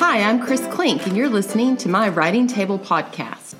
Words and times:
Hi, 0.00 0.22
I'm 0.22 0.40
Chris 0.40 0.66
Klink, 0.68 1.06
and 1.06 1.14
you're 1.14 1.28
listening 1.28 1.76
to 1.76 1.88
my 1.90 2.08
Writing 2.08 2.46
Table 2.46 2.78
podcast. 2.78 3.54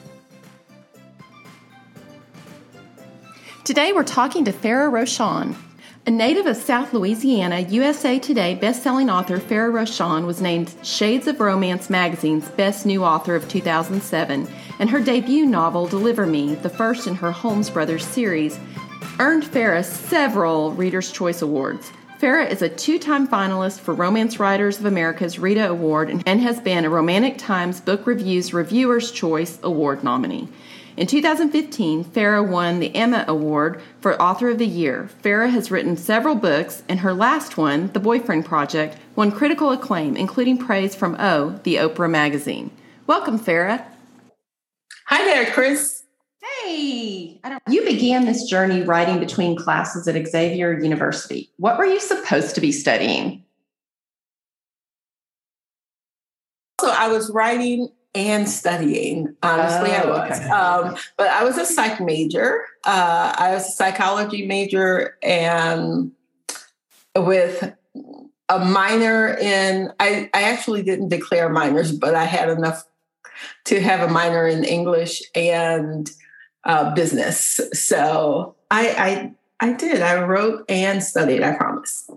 Today 3.62 3.92
we're 3.92 4.04
talking 4.04 4.46
to 4.46 4.50
Farrah 4.50 4.90
Rochon. 4.90 5.54
A 6.06 6.10
native 6.10 6.46
of 6.46 6.56
South 6.56 6.94
Louisiana, 6.94 7.60
USA 7.60 8.18
Today 8.18 8.58
bestselling 8.58 9.12
author 9.12 9.36
Farrah 9.36 9.70
Rochon 9.70 10.24
was 10.24 10.40
named 10.40 10.74
Shades 10.82 11.26
of 11.26 11.40
Romance 11.40 11.90
magazine's 11.90 12.48
Best 12.48 12.86
New 12.86 13.04
Author 13.04 13.34
of 13.34 13.46
2007, 13.46 14.48
and 14.78 14.88
her 14.88 15.00
debut 15.00 15.44
novel, 15.44 15.86
Deliver 15.88 16.24
Me, 16.24 16.54
the 16.54 16.70
first 16.70 17.06
in 17.06 17.16
her 17.16 17.32
Holmes 17.32 17.68
Brothers 17.68 18.06
series, 18.06 18.58
earned 19.18 19.44
Farrah 19.44 19.84
several 19.84 20.72
Reader's 20.72 21.12
Choice 21.12 21.42
Awards. 21.42 21.92
Farrah 22.20 22.50
is 22.50 22.60
a 22.60 22.68
two 22.68 22.98
time 22.98 23.26
finalist 23.26 23.80
for 23.80 23.94
Romance 23.94 24.38
Writers 24.38 24.78
of 24.78 24.84
America's 24.84 25.38
Rita 25.38 25.70
Award 25.70 26.22
and 26.26 26.40
has 26.42 26.60
been 26.60 26.84
a 26.84 26.90
Romantic 26.90 27.38
Times 27.38 27.80
Book 27.80 28.06
Review's 28.06 28.52
Reviewer's 28.52 29.10
Choice 29.10 29.58
Award 29.62 30.04
nominee. 30.04 30.46
In 30.98 31.06
2015, 31.06 32.04
Farrah 32.04 32.46
won 32.46 32.78
the 32.78 32.94
Emma 32.94 33.24
Award 33.26 33.80
for 34.02 34.20
Author 34.20 34.50
of 34.50 34.58
the 34.58 34.66
Year. 34.66 35.08
Farrah 35.22 35.48
has 35.48 35.70
written 35.70 35.96
several 35.96 36.34
books, 36.34 36.82
and 36.90 37.00
her 37.00 37.14
last 37.14 37.56
one, 37.56 37.90
The 37.92 38.00
Boyfriend 38.00 38.44
Project, 38.44 38.98
won 39.16 39.32
critical 39.32 39.70
acclaim, 39.70 40.14
including 40.14 40.58
praise 40.58 40.94
from 40.94 41.16
O, 41.18 41.58
the 41.62 41.76
Oprah 41.76 42.10
magazine. 42.10 42.70
Welcome, 43.06 43.38
Farrah. 43.38 43.86
Hi 45.06 45.24
there, 45.24 45.50
Chris. 45.52 45.99
Hey, 46.70 47.40
you 47.68 47.84
began 47.84 48.26
this 48.26 48.44
journey 48.44 48.82
writing 48.82 49.18
between 49.18 49.56
classes 49.56 50.06
at 50.06 50.28
Xavier 50.28 50.78
University. 50.78 51.50
What 51.56 51.78
were 51.78 51.84
you 51.84 51.98
supposed 51.98 52.54
to 52.54 52.60
be 52.60 52.70
studying? 52.70 53.42
So 56.80 56.88
I 56.88 57.08
was 57.08 57.28
writing 57.30 57.88
and 58.14 58.48
studying. 58.48 59.34
Honestly, 59.42 59.90
oh, 59.90 59.94
I 59.94 60.06
was. 60.06 60.38
Okay. 60.38 60.48
Um, 60.48 60.96
but 61.16 61.26
I 61.26 61.42
was 61.42 61.58
a 61.58 61.66
psych 61.66 62.00
major. 62.00 62.64
Uh, 62.84 63.34
I 63.36 63.54
was 63.54 63.66
a 63.66 63.72
psychology 63.72 64.46
major 64.46 65.16
and 65.24 66.12
with 67.16 67.74
a 68.48 68.64
minor 68.64 69.36
in, 69.38 69.90
I, 69.98 70.30
I 70.32 70.42
actually 70.44 70.84
didn't 70.84 71.08
declare 71.08 71.48
minors, 71.48 71.90
but 71.90 72.14
I 72.14 72.26
had 72.26 72.48
enough 72.48 72.84
to 73.64 73.80
have 73.80 74.08
a 74.08 74.12
minor 74.12 74.46
in 74.46 74.62
English 74.62 75.22
and 75.34 76.08
uh, 76.64 76.94
business. 76.94 77.60
So 77.72 78.54
I, 78.70 78.88
I 78.88 79.34
I 79.60 79.72
did. 79.74 80.00
I 80.00 80.24
wrote 80.24 80.64
and 80.68 81.02
studied. 81.02 81.42
I 81.42 81.54
promise. 81.54 82.10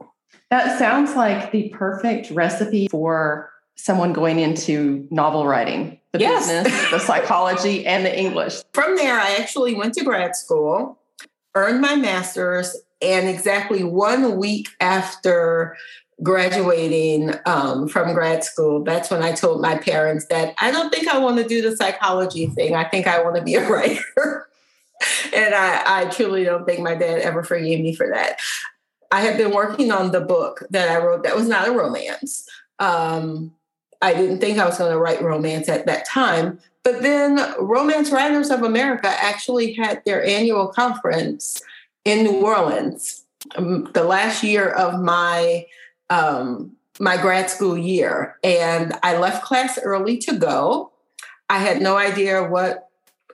That 0.50 0.80
sounds 0.80 1.16
like 1.16 1.52
the 1.52 1.69
perfect 1.69 2.31
recipe 2.31 2.88
for 2.88 3.52
someone 3.75 4.13
going 4.13 4.39
into 4.39 5.08
novel 5.11 5.45
writing 5.45 6.00
the 6.13 6.19
yes. 6.19 6.47
business, 6.47 6.91
the 6.91 7.00
psychology, 7.05 7.85
and 7.85 8.05
the 8.05 8.17
English. 8.17 8.61
From 8.73 8.95
there, 8.95 9.19
I 9.19 9.35
actually 9.39 9.73
went 9.73 9.95
to 9.95 10.03
grad 10.03 10.35
school, 10.35 11.00
earned 11.55 11.81
my 11.81 11.95
master's, 11.95 12.78
and 13.02 13.28
exactly 13.28 13.83
one 13.83 14.38
week 14.38 14.69
after 14.80 15.75
graduating 16.23 17.33
um, 17.45 17.88
from 17.88 18.13
grad 18.13 18.43
school, 18.43 18.83
that's 18.83 19.11
when 19.11 19.21
I 19.21 19.33
told 19.33 19.61
my 19.61 19.77
parents 19.77 20.25
that 20.27 20.55
I 20.59 20.71
don't 20.71 20.93
think 20.93 21.07
I 21.07 21.19
want 21.19 21.38
to 21.38 21.47
do 21.47 21.61
the 21.61 21.75
psychology 21.75 22.47
thing. 22.47 22.75
I 22.75 22.85
think 22.85 23.07
I 23.07 23.21
want 23.21 23.35
to 23.35 23.41
be 23.41 23.55
a 23.55 23.69
writer. 23.69 24.47
and 25.33 25.53
I, 25.53 25.83
I 25.85 26.05
truly 26.05 26.44
don't 26.44 26.66
think 26.66 26.79
my 26.79 26.95
dad 26.95 27.19
ever 27.19 27.44
forgave 27.44 27.81
me 27.81 27.94
for 27.94 28.07
that. 28.07 28.39
I 29.11 29.21
had 29.21 29.38
been 29.38 29.51
working 29.51 29.91
on 29.91 30.11
the 30.11 30.21
book 30.21 30.63
that 30.71 30.89
I 30.89 31.03
wrote 31.03 31.23
that 31.23 31.35
was 31.35 31.47
not 31.47 31.67
a 31.67 31.71
romance. 31.71 32.47
Um, 32.79 33.53
I 34.01 34.13
didn't 34.13 34.39
think 34.39 34.57
I 34.57 34.66
was 34.66 34.77
going 34.77 34.91
to 34.91 34.99
write 34.99 35.21
romance 35.21 35.69
at 35.69 35.85
that 35.85 36.07
time. 36.07 36.59
But 36.83 37.01
then 37.01 37.39
Romance 37.59 38.12
Writers 38.12 38.50
of 38.50 38.63
America 38.63 39.07
actually 39.07 39.73
had 39.73 40.03
their 40.03 40.25
annual 40.25 40.67
conference 40.67 41.62
in 42.03 42.23
New 42.23 42.45
Orleans 42.45 43.23
um, 43.56 43.89
the 43.94 44.03
last 44.03 44.44
year 44.44 44.69
of 44.69 45.01
my 45.01 45.66
um, 46.09 46.75
my 47.00 47.18
grad 47.18 47.50
school 47.50 47.78
year, 47.78 48.38
and 48.44 48.94
I 49.03 49.18
left 49.18 49.44
class 49.44 49.80
early 49.81 50.18
to 50.19 50.36
go. 50.36 50.91
I 51.50 51.59
had 51.59 51.81
no 51.81 51.97
idea 51.97 52.44
what 52.44 52.90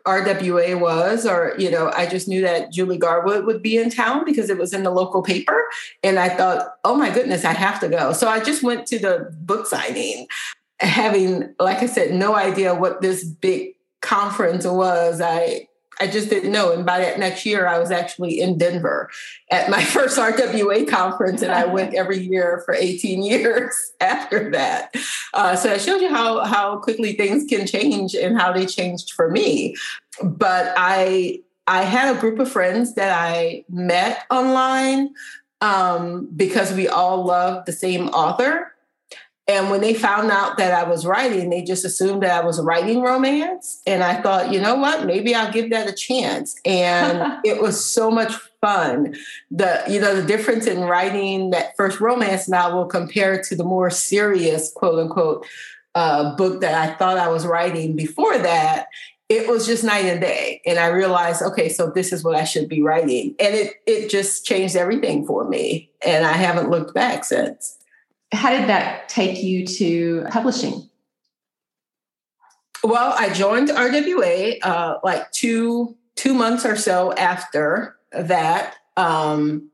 RWA 0.05 0.79
was, 0.79 1.25
or 1.25 1.55
you 1.57 1.69
know, 1.69 1.91
I 1.95 2.05
just 2.05 2.27
knew 2.27 2.41
that 2.41 2.71
Julie 2.71 2.97
Garwood 2.97 3.45
would 3.45 3.61
be 3.61 3.77
in 3.77 3.89
town 3.89 4.25
because 4.25 4.49
it 4.49 4.57
was 4.57 4.73
in 4.73 4.83
the 4.83 4.91
local 4.91 5.21
paper, 5.21 5.65
and 6.03 6.19
I 6.19 6.29
thought, 6.29 6.75
oh 6.83 6.95
my 6.95 7.09
goodness, 7.09 7.45
I 7.45 7.53
have 7.53 7.79
to 7.81 7.89
go. 7.89 8.13
So 8.13 8.27
I 8.27 8.39
just 8.39 8.63
went 8.63 8.87
to 8.87 8.99
the 8.99 9.33
book 9.41 9.67
signing, 9.67 10.27
having, 10.79 11.53
like 11.59 11.83
I 11.83 11.85
said, 11.85 12.13
no 12.13 12.35
idea 12.35 12.73
what 12.73 13.01
this 13.01 13.23
big 13.23 13.75
conference 14.01 14.65
was. 14.65 15.21
I 15.21 15.67
I 15.99 16.07
just 16.07 16.29
didn't 16.29 16.51
know. 16.51 16.71
And 16.71 16.85
by 16.85 16.99
that 16.99 17.19
next 17.19 17.45
year, 17.45 17.67
I 17.67 17.77
was 17.77 17.91
actually 17.91 18.39
in 18.39 18.57
Denver 18.57 19.09
at 19.51 19.69
my 19.69 19.83
first 19.95 20.17
RWA 20.17 20.87
conference, 20.87 21.41
and 21.41 21.51
I 21.51 21.65
went 21.65 21.95
every 21.95 22.19
year 22.19 22.61
for 22.65 22.73
18 22.73 23.23
years 23.23 23.75
after 24.01 24.49
that. 24.51 24.95
Uh, 25.33 25.55
so 25.55 25.73
it 25.73 25.81
shows 25.81 26.01
you 26.01 26.09
how 26.09 26.43
how 26.45 26.77
quickly 26.77 27.13
things 27.13 27.45
can 27.49 27.67
change 27.67 28.15
and 28.15 28.39
how 28.39 28.51
they 28.51 28.65
changed 28.65 29.11
for 29.11 29.29
me. 29.29 29.75
But 30.23 30.73
I 30.77 31.41
I 31.67 31.83
had 31.83 32.15
a 32.15 32.19
group 32.19 32.39
of 32.39 32.51
friends 32.51 32.95
that 32.95 33.15
I 33.17 33.63
met 33.69 34.25
online 34.31 35.13
um, 35.61 36.29
because 36.35 36.73
we 36.73 36.87
all 36.87 37.23
loved 37.23 37.67
the 37.67 37.73
same 37.73 38.07
author. 38.09 38.73
And 39.49 39.71
when 39.71 39.81
they 39.81 39.95
found 39.95 40.29
out 40.29 40.57
that 40.57 40.75
I 40.75 40.87
was 40.87 41.07
writing, 41.07 41.49
they 41.49 41.63
just 41.63 41.83
assumed 41.83 42.21
that 42.21 42.43
I 42.43 42.45
was 42.45 42.61
writing 42.61 43.01
romance. 43.01 43.81
And 43.87 44.03
I 44.03 44.21
thought, 44.21 44.53
you 44.53 44.61
know 44.61 44.75
what? 44.75 45.07
Maybe 45.07 45.33
I'll 45.33 45.51
give 45.51 45.71
that 45.71 45.89
a 45.89 45.91
chance. 45.91 46.55
And 46.65 47.39
it 47.43 47.59
was 47.59 47.83
so 47.83 48.11
much 48.11 48.31
fun. 48.61 49.15
The 49.49 49.83
you 49.87 49.99
know 49.99 50.15
the 50.15 50.27
difference 50.27 50.67
in 50.67 50.81
writing 50.81 51.49
that 51.49 51.75
first 51.75 51.99
romance 51.99 52.47
novel 52.47 52.85
compared 52.85 53.43
to 53.45 53.55
the 53.55 53.63
more 53.63 53.89
serious 53.89 54.71
quote 54.71 54.99
unquote 54.99 55.47
uh, 55.95 56.35
book 56.35 56.61
that 56.61 56.75
I 56.75 56.93
thought 56.93 57.17
I 57.17 57.29
was 57.29 57.47
writing 57.47 57.95
before 57.95 58.37
that. 58.37 58.85
It 59.29 59.47
was 59.47 59.65
just 59.65 59.83
night 59.83 60.05
and 60.05 60.21
day, 60.21 60.61
and 60.65 60.77
I 60.77 60.87
realized, 60.87 61.43
okay, 61.43 61.69
so 61.69 61.89
this 61.89 62.11
is 62.11 62.23
what 62.23 62.35
I 62.35 62.43
should 62.43 62.67
be 62.67 62.83
writing, 62.83 63.35
and 63.39 63.55
it 63.55 63.73
it 63.87 64.09
just 64.09 64.45
changed 64.45 64.75
everything 64.75 65.25
for 65.25 65.47
me, 65.47 65.89
and 66.05 66.23
I 66.25 66.33
haven't 66.33 66.69
looked 66.69 66.93
back 66.93 67.23
since. 67.23 67.78
How 68.31 68.51
did 68.51 68.69
that 68.69 69.09
take 69.09 69.41
you 69.41 69.65
to 69.65 70.25
publishing? 70.29 70.89
Well, 72.83 73.13
I 73.17 73.33
joined 73.33 73.69
RWA 73.69 74.59
uh, 74.63 74.99
like 75.03 75.31
two 75.31 75.97
two 76.15 76.33
months 76.33 76.65
or 76.65 76.75
so 76.75 77.13
after 77.13 77.97
that, 78.11 78.75
um, 78.97 79.69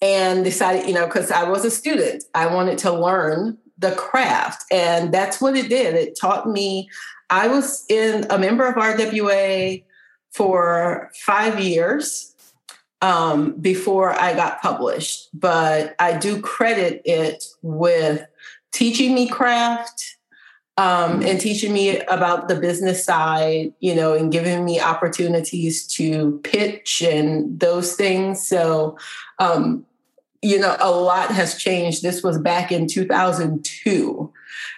and 0.00 0.44
decided, 0.44 0.86
you 0.86 0.94
know, 0.94 1.06
because 1.06 1.30
I 1.30 1.44
was 1.44 1.64
a 1.64 1.70
student, 1.70 2.24
I 2.34 2.46
wanted 2.46 2.78
to 2.78 2.92
learn 2.92 3.58
the 3.78 3.92
craft, 3.92 4.64
and 4.70 5.12
that's 5.12 5.40
what 5.40 5.56
it 5.56 5.68
did. 5.68 5.94
It 5.94 6.18
taught 6.20 6.48
me. 6.48 6.88
I 7.28 7.46
was 7.48 7.84
in 7.88 8.26
a 8.30 8.38
member 8.38 8.66
of 8.66 8.74
RWA 8.74 9.84
for 10.32 11.10
five 11.14 11.60
years 11.60 12.29
um, 13.02 13.52
before 13.54 14.12
I 14.12 14.34
got 14.34 14.60
published, 14.60 15.28
but 15.32 15.94
I 15.98 16.18
do 16.18 16.40
credit 16.40 17.02
it 17.04 17.44
with 17.62 18.26
teaching 18.72 19.14
me 19.14 19.28
craft 19.28 20.16
um, 20.76 21.22
and 21.22 21.40
teaching 21.40 21.72
me 21.72 22.00
about 22.00 22.48
the 22.48 22.56
business 22.56 23.04
side, 23.04 23.72
you 23.80 23.94
know, 23.94 24.14
and 24.14 24.32
giving 24.32 24.64
me 24.64 24.80
opportunities 24.80 25.86
to 25.88 26.40
pitch 26.42 27.02
and 27.02 27.58
those 27.60 27.94
things. 27.94 28.46
So, 28.46 28.96
um, 29.38 29.84
you 30.42 30.58
know, 30.58 30.76
a 30.80 30.90
lot 30.90 31.30
has 31.30 31.58
changed. 31.58 32.02
This 32.02 32.22
was 32.22 32.38
back 32.38 32.72
in 32.72 32.86
2002, 32.86 34.32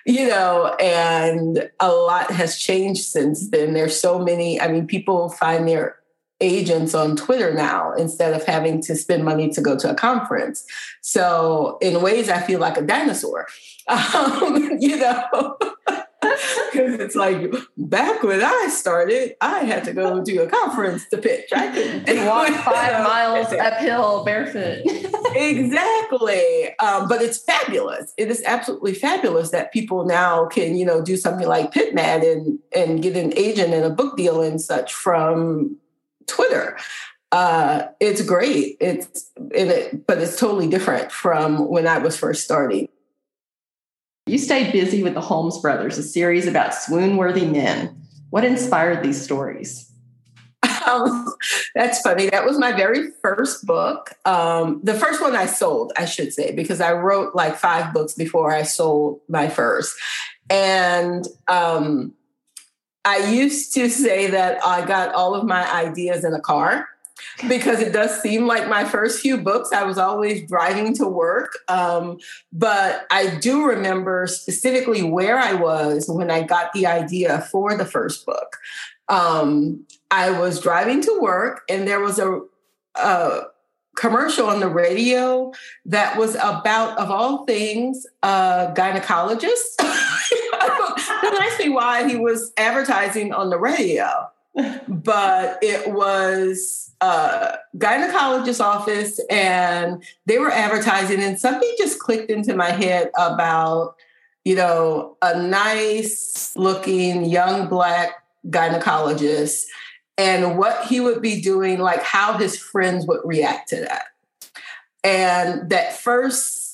you 0.07 0.29
know, 0.29 0.75
and 0.81 1.71
a 1.79 1.93
lot 1.93 2.33
has 2.33 2.59
changed 2.59 3.05
since 3.05 3.51
then. 3.51 3.73
There's 3.73 4.01
so 4.01 4.19
many, 4.19 4.61
I 4.61 4.69
mean, 4.69 4.89
people 4.89 5.29
find 5.29 5.69
their 5.69 6.02
agents 6.43 6.95
on 6.95 7.17
Twitter 7.17 7.55
now 7.55 7.93
instead 7.95 8.35
of 8.35 8.45
having 8.45 8.83
to 8.83 8.97
spend 8.97 9.25
money 9.25 9.49
to 9.51 9.63
go 9.63 9.79
to 9.79 9.91
a 9.91 9.95
conference. 9.95 10.65
So, 11.01 11.79
in 11.81 12.03
ways, 12.03 12.29
I 12.29 12.41
feel 12.41 12.61
like 12.61 12.77
a 12.77 12.83
dinosaur, 12.83 13.47
um, 13.89 14.77
you 14.79 14.97
know. 14.97 15.59
Because 16.73 16.95
it's 17.01 17.17
like 17.17 17.53
back 17.77 18.23
when 18.23 18.43
I 18.43 18.69
started, 18.71 19.35
I 19.41 19.65
had 19.65 19.85
to 19.85 19.93
go 19.93 20.25
to 20.25 20.37
a 20.39 20.47
conference 20.47 21.07
to 21.09 21.19
pitch. 21.19 21.49
I 21.53 21.67
couldn't 21.67 22.27
walk 22.27 22.49
five 22.65 23.03
miles 23.03 23.53
uphill 23.53 24.25
barefoot. 24.25 24.83
exactly, 25.35 26.79
um, 26.79 27.09
but 27.09 27.23
it's 27.23 27.39
fabulous. 27.39 28.15
It 28.17 28.31
is 28.31 28.43
absolutely 28.47 28.95
fabulous 28.95 29.51
that 29.51 29.73
people 29.73 30.07
now 30.07 30.47
can, 30.47 30.77
you 30.77 30.87
know, 30.87 31.03
do 31.03 31.17
something 31.17 31.47
like 31.47 31.75
PitMad 31.75 32.31
and 32.31 32.59
and 32.75 33.03
get 33.03 33.17
an 33.17 33.33
agent 33.37 33.75
and 33.75 33.85
a 33.85 33.91
book 33.91 34.17
deal 34.17 34.41
and 34.41 34.61
such 34.61 34.95
from 34.95 35.77
Twitter. 36.27 36.79
Uh, 37.31 37.85
it's 37.99 38.23
great. 38.23 38.77
It's 38.81 39.31
it, 39.53 40.07
but 40.07 40.19
it's 40.19 40.39
totally 40.39 40.69
different 40.69 41.11
from 41.11 41.69
when 41.69 41.87
I 41.87 41.99
was 41.99 42.17
first 42.17 42.45
starting. 42.45 42.89
You 44.27 44.39
stayed 44.39 44.73
busy 44.73 45.03
with 45.03 45.15
the 45.15 45.21
Holmes 45.21 45.59
brothers, 45.59 45.99
a 45.99 46.03
series 46.03 46.47
about 46.47 46.75
swoon 46.75 47.17
worthy 47.17 47.47
men. 47.47 47.97
What 48.31 48.45
inspired 48.45 49.03
these 49.03 49.21
stories? 49.21 49.91
Um, 50.87 51.33
that's 51.75 52.01
funny. 52.01 52.29
That 52.31 52.45
was 52.45 52.59
my 52.59 52.73
very 52.73 53.11
first 53.23 53.67
book. 53.67 54.11
Um, 54.25 54.81
the 54.83 54.95
first 54.95 55.21
one 55.21 55.37
I 55.37 55.47
sold, 55.47 55.93
I 55.97 56.05
should 56.05 56.33
say, 56.33 56.53
because 56.53 56.81
I 56.81 56.93
wrote 56.93 57.35
like 57.35 57.57
five 57.57 57.93
books 57.93 58.15
before 58.15 58.53
I 58.53 58.63
sold 58.63 59.21
my 59.29 59.49
first. 59.49 59.97
And 60.51 61.27
um, 61.49 62.15
I 63.05 63.31
used 63.31 63.75
to 63.75 63.89
say 63.89 64.29
that 64.29 64.65
I 64.65 64.85
got 64.87 65.15
all 65.15 65.35
of 65.35 65.45
my 65.45 65.71
ideas 65.73 66.25
in 66.25 66.35
a 66.35 66.41
car 66.41 66.89
because 67.49 67.81
it 67.81 67.93
does 67.93 68.21
seem 68.21 68.47
like 68.47 68.69
my 68.69 68.85
first 68.85 69.21
few 69.21 69.39
books 69.39 69.73
i 69.73 69.83
was 69.83 69.99
always 69.99 70.47
driving 70.49 70.95
to 70.95 71.07
work. 71.07 71.59
Um, 71.69 72.19
but 72.53 73.07
i 73.11 73.39
do 73.39 73.65
remember 73.65 74.27
specifically 74.27 75.03
where 75.03 75.39
i 75.39 75.53
was 75.53 76.07
when 76.09 76.31
i 76.31 76.43
got 76.43 76.73
the 76.73 76.87
idea 76.87 77.43
for 77.51 77.77
the 77.77 77.85
first 77.85 78.27
book. 78.27 78.57
Um, 79.09 79.87
i 80.11 80.31
was 80.31 80.61
driving 80.61 81.01
to 81.03 81.19
work 81.21 81.63
and 81.69 81.87
there 81.87 82.01
was 82.01 82.19
a, 82.19 82.41
a 82.97 83.43
commercial 83.97 84.49
on 84.49 84.61
the 84.61 84.69
radio 84.69 85.53
that 85.85 86.17
was 86.17 86.35
about 86.37 86.99
of 86.99 87.11
all 87.11 87.45
things 87.45 88.07
a 88.23 88.73
gynecologist 88.75 89.77
ask 90.89 91.59
me 91.59 91.69
why 91.69 92.09
he 92.09 92.17
was 92.17 92.53
advertising 92.57 93.33
on 93.33 93.51
the 93.51 93.59
radio 93.59 94.29
but 94.87 95.59
it 95.63 95.91
was 95.93 96.95
a 97.01 97.57
gynecologist's 97.79 98.61
office 98.61 99.19
and 99.31 100.05
they 100.27 100.39
were 100.39 100.51
advertising 100.51 101.21
and 101.21 101.41
something 101.41 101.73
just 101.79 101.99
clicked 101.99 102.31
into 102.31 102.55
my 102.55 102.71
head 102.71 103.11
about 103.17 103.95
you 104.45 104.55
know 104.55 105.17
a 105.23 105.43
nice 105.43 106.55
looking 106.55 107.25
young 107.25 107.67
black 107.69 108.23
gynecologist 108.49 109.65
and 110.19 110.59
what 110.59 110.87
he 110.87 111.01
would 111.01 111.23
be 111.23 111.41
doing 111.41 111.79
like 111.79 112.03
how 112.03 112.37
his 112.37 112.57
friends 112.59 113.07
would 113.07 113.21
react 113.25 113.69
to 113.71 113.77
that. 113.77 114.05
And 115.05 115.71
that 115.71 115.95
first 115.95 116.72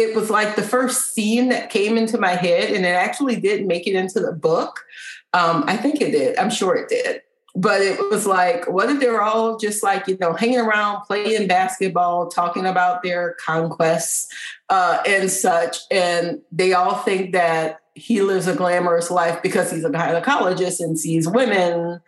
it 0.00 0.16
was 0.16 0.30
like 0.30 0.56
the 0.56 0.62
first 0.62 1.14
scene 1.14 1.50
that 1.50 1.70
came 1.70 1.96
into 1.96 2.18
my 2.18 2.30
head 2.30 2.70
and 2.70 2.84
it 2.84 2.88
actually 2.88 3.38
did 3.38 3.66
make 3.66 3.86
it 3.86 3.94
into 3.94 4.20
the 4.20 4.32
book 4.32 4.84
um, 5.32 5.64
i 5.66 5.76
think 5.76 6.00
it 6.00 6.10
did 6.10 6.36
i'm 6.38 6.50
sure 6.50 6.74
it 6.74 6.88
did 6.88 7.22
but 7.54 7.80
it 7.80 7.98
was 8.10 8.26
like, 8.26 8.68
what 8.68 8.90
if 8.90 9.00
they're 9.00 9.22
all 9.22 9.58
just 9.58 9.82
like, 9.82 10.06
you 10.06 10.16
know, 10.20 10.32
hanging 10.32 10.60
around, 10.60 11.02
playing 11.02 11.48
basketball, 11.48 12.28
talking 12.28 12.64
about 12.64 13.02
their 13.02 13.36
conquests 13.44 14.28
uh, 14.68 15.02
and 15.06 15.30
such. 15.30 15.78
And 15.90 16.40
they 16.52 16.72
all 16.72 16.94
think 16.94 17.32
that 17.32 17.80
he 17.94 18.22
lives 18.22 18.46
a 18.46 18.54
glamorous 18.54 19.10
life 19.10 19.42
because 19.42 19.70
he's 19.70 19.84
a 19.84 19.90
gynecologist 19.90 20.80
and 20.80 20.98
sees 20.98 21.28
women, 21.28 22.00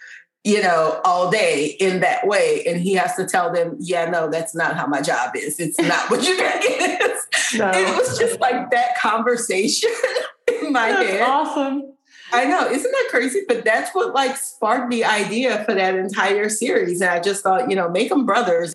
you 0.44 0.60
know, 0.60 1.00
all 1.04 1.30
day 1.30 1.76
in 1.78 2.00
that 2.00 2.26
way. 2.26 2.64
And 2.66 2.80
he 2.80 2.94
has 2.94 3.14
to 3.16 3.26
tell 3.26 3.52
them, 3.52 3.76
yeah, 3.78 4.10
no, 4.10 4.28
that's 4.28 4.54
not 4.54 4.76
how 4.76 4.86
my 4.86 5.00
job 5.00 5.36
is. 5.36 5.60
It's 5.60 5.78
not 5.78 6.10
what 6.10 6.26
you 6.26 6.36
think 6.36 6.64
it 6.64 7.00
is. 7.00 7.58
No. 7.58 7.70
It 7.70 7.96
was 7.96 8.18
just 8.18 8.40
like 8.40 8.70
that 8.70 8.98
conversation 8.98 9.90
in 10.62 10.72
my 10.72 10.90
that's 10.90 11.10
head. 11.10 11.22
Awesome. 11.22 11.92
I 12.32 12.46
know, 12.46 12.66
isn't 12.66 12.90
that 12.90 13.08
crazy? 13.10 13.42
But 13.46 13.64
that's 13.64 13.94
what 13.94 14.14
like 14.14 14.36
sparked 14.36 14.90
the 14.90 15.04
idea 15.04 15.64
for 15.64 15.74
that 15.74 15.94
entire 15.94 16.48
series. 16.48 17.00
And 17.00 17.10
I 17.10 17.20
just 17.20 17.42
thought, 17.42 17.68
you 17.70 17.76
know, 17.76 17.88
make 17.88 18.08
them 18.08 18.26
brothers. 18.26 18.74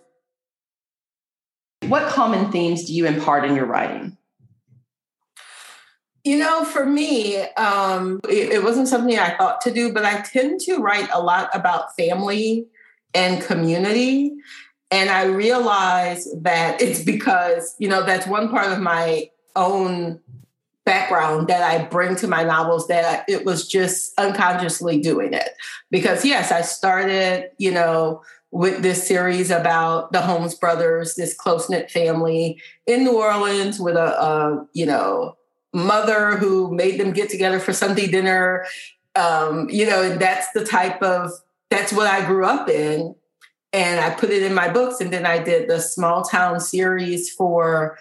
What 1.87 2.07
common 2.09 2.51
themes 2.51 2.85
do 2.85 2.93
you 2.93 3.05
impart 3.05 3.45
in 3.45 3.55
your 3.55 3.65
writing? 3.65 4.16
You 6.27 6.39
know, 6.39 6.65
for 6.65 6.85
me, 6.85 7.37
um, 7.53 8.19
it, 8.27 8.51
it 8.51 8.61
wasn't 8.61 8.89
something 8.89 9.17
I 9.17 9.37
thought 9.37 9.61
to 9.61 9.71
do, 9.71 9.93
but 9.93 10.03
I 10.03 10.19
tend 10.19 10.59
to 10.61 10.79
write 10.79 11.07
a 11.13 11.21
lot 11.21 11.49
about 11.53 11.95
family 11.95 12.67
and 13.13 13.41
community. 13.41 14.33
And 14.91 15.09
I 15.09 15.23
realize 15.23 16.27
that 16.41 16.81
it's 16.81 17.01
because, 17.01 17.73
you 17.79 17.87
know, 17.87 18.05
that's 18.05 18.27
one 18.27 18.49
part 18.49 18.73
of 18.73 18.79
my 18.79 19.29
own 19.55 20.19
background 20.83 21.47
that 21.47 21.63
I 21.63 21.85
bring 21.85 22.17
to 22.17 22.27
my 22.27 22.43
novels 22.43 22.89
that 22.89 23.23
it 23.29 23.45
was 23.45 23.65
just 23.65 24.11
unconsciously 24.19 24.99
doing 24.99 25.31
it. 25.31 25.51
Because, 25.91 26.25
yes, 26.25 26.51
I 26.51 26.59
started, 26.59 27.51
you 27.57 27.71
know, 27.71 28.21
with 28.51 28.81
this 28.81 29.07
series 29.07 29.49
about 29.49 30.11
the 30.11 30.19
Holmes 30.19 30.55
brothers, 30.55 31.15
this 31.15 31.33
close 31.33 31.69
knit 31.69 31.89
family 31.89 32.61
in 32.85 33.05
New 33.05 33.17
Orleans 33.17 33.79
with 33.79 33.95
a, 33.95 34.21
a, 34.21 34.67
you 34.73 34.85
know, 34.85 35.36
mother 35.77 36.37
who 36.37 36.73
made 36.73 36.99
them 36.99 37.13
get 37.13 37.29
together 37.29 37.59
for 37.59 37.71
Sunday 37.71 38.07
dinner. 38.07 38.65
Um, 39.15 39.69
you 39.69 39.85
know, 39.85 40.01
and 40.01 40.19
that's 40.19 40.51
the 40.51 40.65
type 40.65 41.01
of, 41.01 41.31
that's 41.69 41.93
what 41.93 42.07
I 42.07 42.25
grew 42.25 42.45
up 42.45 42.67
in. 42.67 43.15
And 43.73 43.99
I 43.99 44.09
put 44.11 44.31
it 44.31 44.43
in 44.43 44.53
my 44.53 44.69
books. 44.69 44.99
And 44.99 45.13
then 45.13 45.25
I 45.25 45.37
did 45.37 45.69
the 45.69 45.79
small 45.79 46.23
town 46.23 46.59
series 46.59 47.31
for 47.31 47.97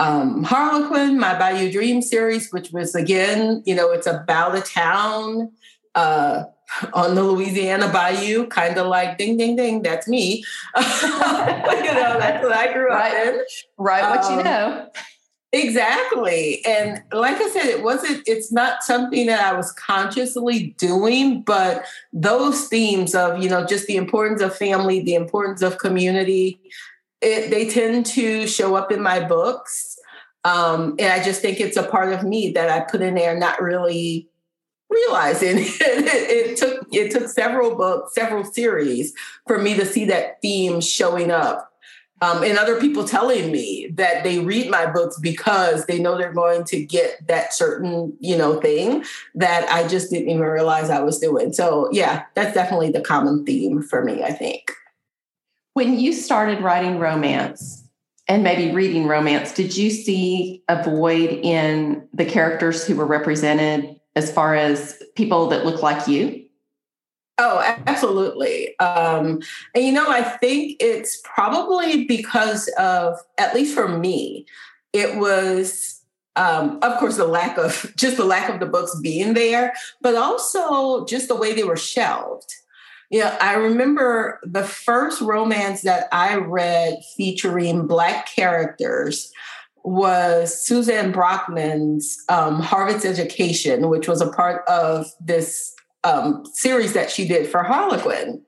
um, 0.00 0.44
Harlequin, 0.44 1.18
my 1.18 1.38
Bayou 1.38 1.70
Dream 1.70 2.02
series, 2.02 2.50
which 2.50 2.72
was 2.72 2.94
again, 2.94 3.62
you 3.66 3.74
know, 3.74 3.92
it's 3.92 4.06
about 4.06 4.56
a 4.56 4.62
town 4.62 5.52
uh, 5.94 6.44
on 6.94 7.14
the 7.14 7.22
Louisiana 7.22 7.92
Bayou, 7.92 8.46
kind 8.46 8.78
of 8.78 8.86
like 8.86 9.18
ding, 9.18 9.36
ding, 9.36 9.56
ding, 9.56 9.82
that's 9.82 10.08
me. 10.08 10.44
you 10.76 10.82
know, 10.82 12.16
that's 12.18 12.42
what 12.42 12.52
I 12.52 12.72
grew 12.72 12.88
right. 12.88 13.12
up 13.12 13.34
in. 13.34 13.40
Right, 13.76 14.02
what 14.02 14.24
um, 14.24 14.38
you 14.38 14.44
know. 14.44 14.90
Exactly. 15.52 16.64
And 16.64 17.02
like 17.12 17.36
I 17.36 17.48
said, 17.48 17.66
it 17.66 17.82
wasn't, 17.82 18.22
it's 18.26 18.52
not 18.52 18.84
something 18.84 19.26
that 19.26 19.44
I 19.44 19.56
was 19.56 19.72
consciously 19.72 20.76
doing, 20.78 21.42
but 21.42 21.84
those 22.12 22.68
themes 22.68 23.16
of, 23.16 23.42
you 23.42 23.48
know, 23.48 23.66
just 23.66 23.86
the 23.86 23.96
importance 23.96 24.42
of 24.42 24.56
family, 24.56 25.00
the 25.00 25.16
importance 25.16 25.62
of 25.62 25.78
community, 25.78 26.60
it, 27.20 27.50
they 27.50 27.68
tend 27.68 28.06
to 28.06 28.46
show 28.46 28.76
up 28.76 28.92
in 28.92 29.02
my 29.02 29.18
books. 29.18 29.98
Um, 30.44 30.94
and 31.00 31.12
I 31.12 31.22
just 31.22 31.42
think 31.42 31.58
it's 31.58 31.76
a 31.76 31.82
part 31.82 32.12
of 32.12 32.22
me 32.22 32.52
that 32.52 32.70
I 32.70 32.88
put 32.88 33.02
in 33.02 33.16
there, 33.16 33.36
not 33.36 33.60
really 33.60 34.28
realizing 34.88 35.56
it, 35.58 35.80
it, 35.80 36.56
took 36.56 36.86
it 36.92 37.10
took 37.10 37.28
several 37.28 37.74
books, 37.74 38.14
several 38.14 38.44
series 38.44 39.12
for 39.48 39.58
me 39.58 39.74
to 39.74 39.84
see 39.84 40.04
that 40.06 40.40
theme 40.42 40.80
showing 40.80 41.32
up. 41.32 41.69
Um, 42.22 42.42
and 42.42 42.58
other 42.58 42.78
people 42.78 43.04
telling 43.04 43.50
me 43.50 43.88
that 43.94 44.24
they 44.24 44.40
read 44.40 44.70
my 44.70 44.84
books 44.84 45.18
because 45.18 45.86
they 45.86 45.98
know 45.98 46.18
they're 46.18 46.32
going 46.32 46.64
to 46.64 46.84
get 46.84 47.26
that 47.28 47.54
certain, 47.54 48.14
you 48.20 48.36
know, 48.36 48.60
thing 48.60 49.04
that 49.34 49.70
I 49.70 49.88
just 49.88 50.10
didn't 50.10 50.28
even 50.28 50.42
realize 50.42 50.90
I 50.90 51.00
was 51.00 51.18
doing. 51.18 51.54
So 51.54 51.88
yeah, 51.92 52.24
that's 52.34 52.52
definitely 52.52 52.90
the 52.90 53.00
common 53.00 53.46
theme 53.46 53.82
for 53.82 54.04
me, 54.04 54.22
I 54.22 54.32
think. 54.32 54.70
When 55.72 55.98
you 55.98 56.12
started 56.12 56.60
writing 56.60 56.98
romance 56.98 57.84
and 58.28 58.44
maybe 58.44 58.74
reading 58.74 59.06
romance, 59.06 59.52
did 59.52 59.74
you 59.74 59.88
see 59.88 60.62
a 60.68 60.82
void 60.82 61.30
in 61.42 62.06
the 62.12 62.26
characters 62.26 62.86
who 62.86 62.96
were 62.96 63.06
represented 63.06 63.98
as 64.14 64.30
far 64.30 64.54
as 64.54 65.02
people 65.14 65.46
that 65.48 65.64
look 65.64 65.82
like 65.82 66.06
you? 66.06 66.44
Oh, 67.42 67.62
absolutely. 67.86 68.78
Um, 68.80 69.40
and 69.74 69.82
you 69.82 69.92
know, 69.92 70.10
I 70.10 70.22
think 70.22 70.76
it's 70.78 71.22
probably 71.24 72.04
because 72.04 72.68
of, 72.78 73.18
at 73.38 73.54
least 73.54 73.74
for 73.74 73.88
me, 73.88 74.44
it 74.92 75.16
was, 75.16 76.02
um, 76.36 76.78
of 76.82 76.98
course, 76.98 77.16
the 77.16 77.26
lack 77.26 77.56
of 77.56 77.90
just 77.96 78.18
the 78.18 78.26
lack 78.26 78.50
of 78.50 78.60
the 78.60 78.66
books 78.66 78.94
being 79.00 79.32
there, 79.32 79.72
but 80.02 80.16
also 80.16 81.06
just 81.06 81.28
the 81.28 81.34
way 81.34 81.54
they 81.54 81.64
were 81.64 81.78
shelved. 81.78 82.54
Yeah, 83.08 83.38
I 83.40 83.54
remember 83.54 84.38
the 84.42 84.62
first 84.62 85.22
romance 85.22 85.80
that 85.80 86.08
I 86.12 86.36
read 86.36 86.98
featuring 87.16 87.86
Black 87.86 88.28
characters 88.28 89.32
was 89.82 90.62
Suzanne 90.62 91.10
Brockmann's 91.10 92.22
um, 92.28 92.60
Harvard's 92.60 93.06
Education, 93.06 93.88
which 93.88 94.08
was 94.08 94.20
a 94.20 94.30
part 94.30 94.62
of 94.68 95.06
this 95.20 95.74
um, 96.04 96.44
series 96.46 96.92
that 96.94 97.10
she 97.10 97.26
did 97.26 97.48
for 97.48 97.62
Harlequin. 97.62 98.42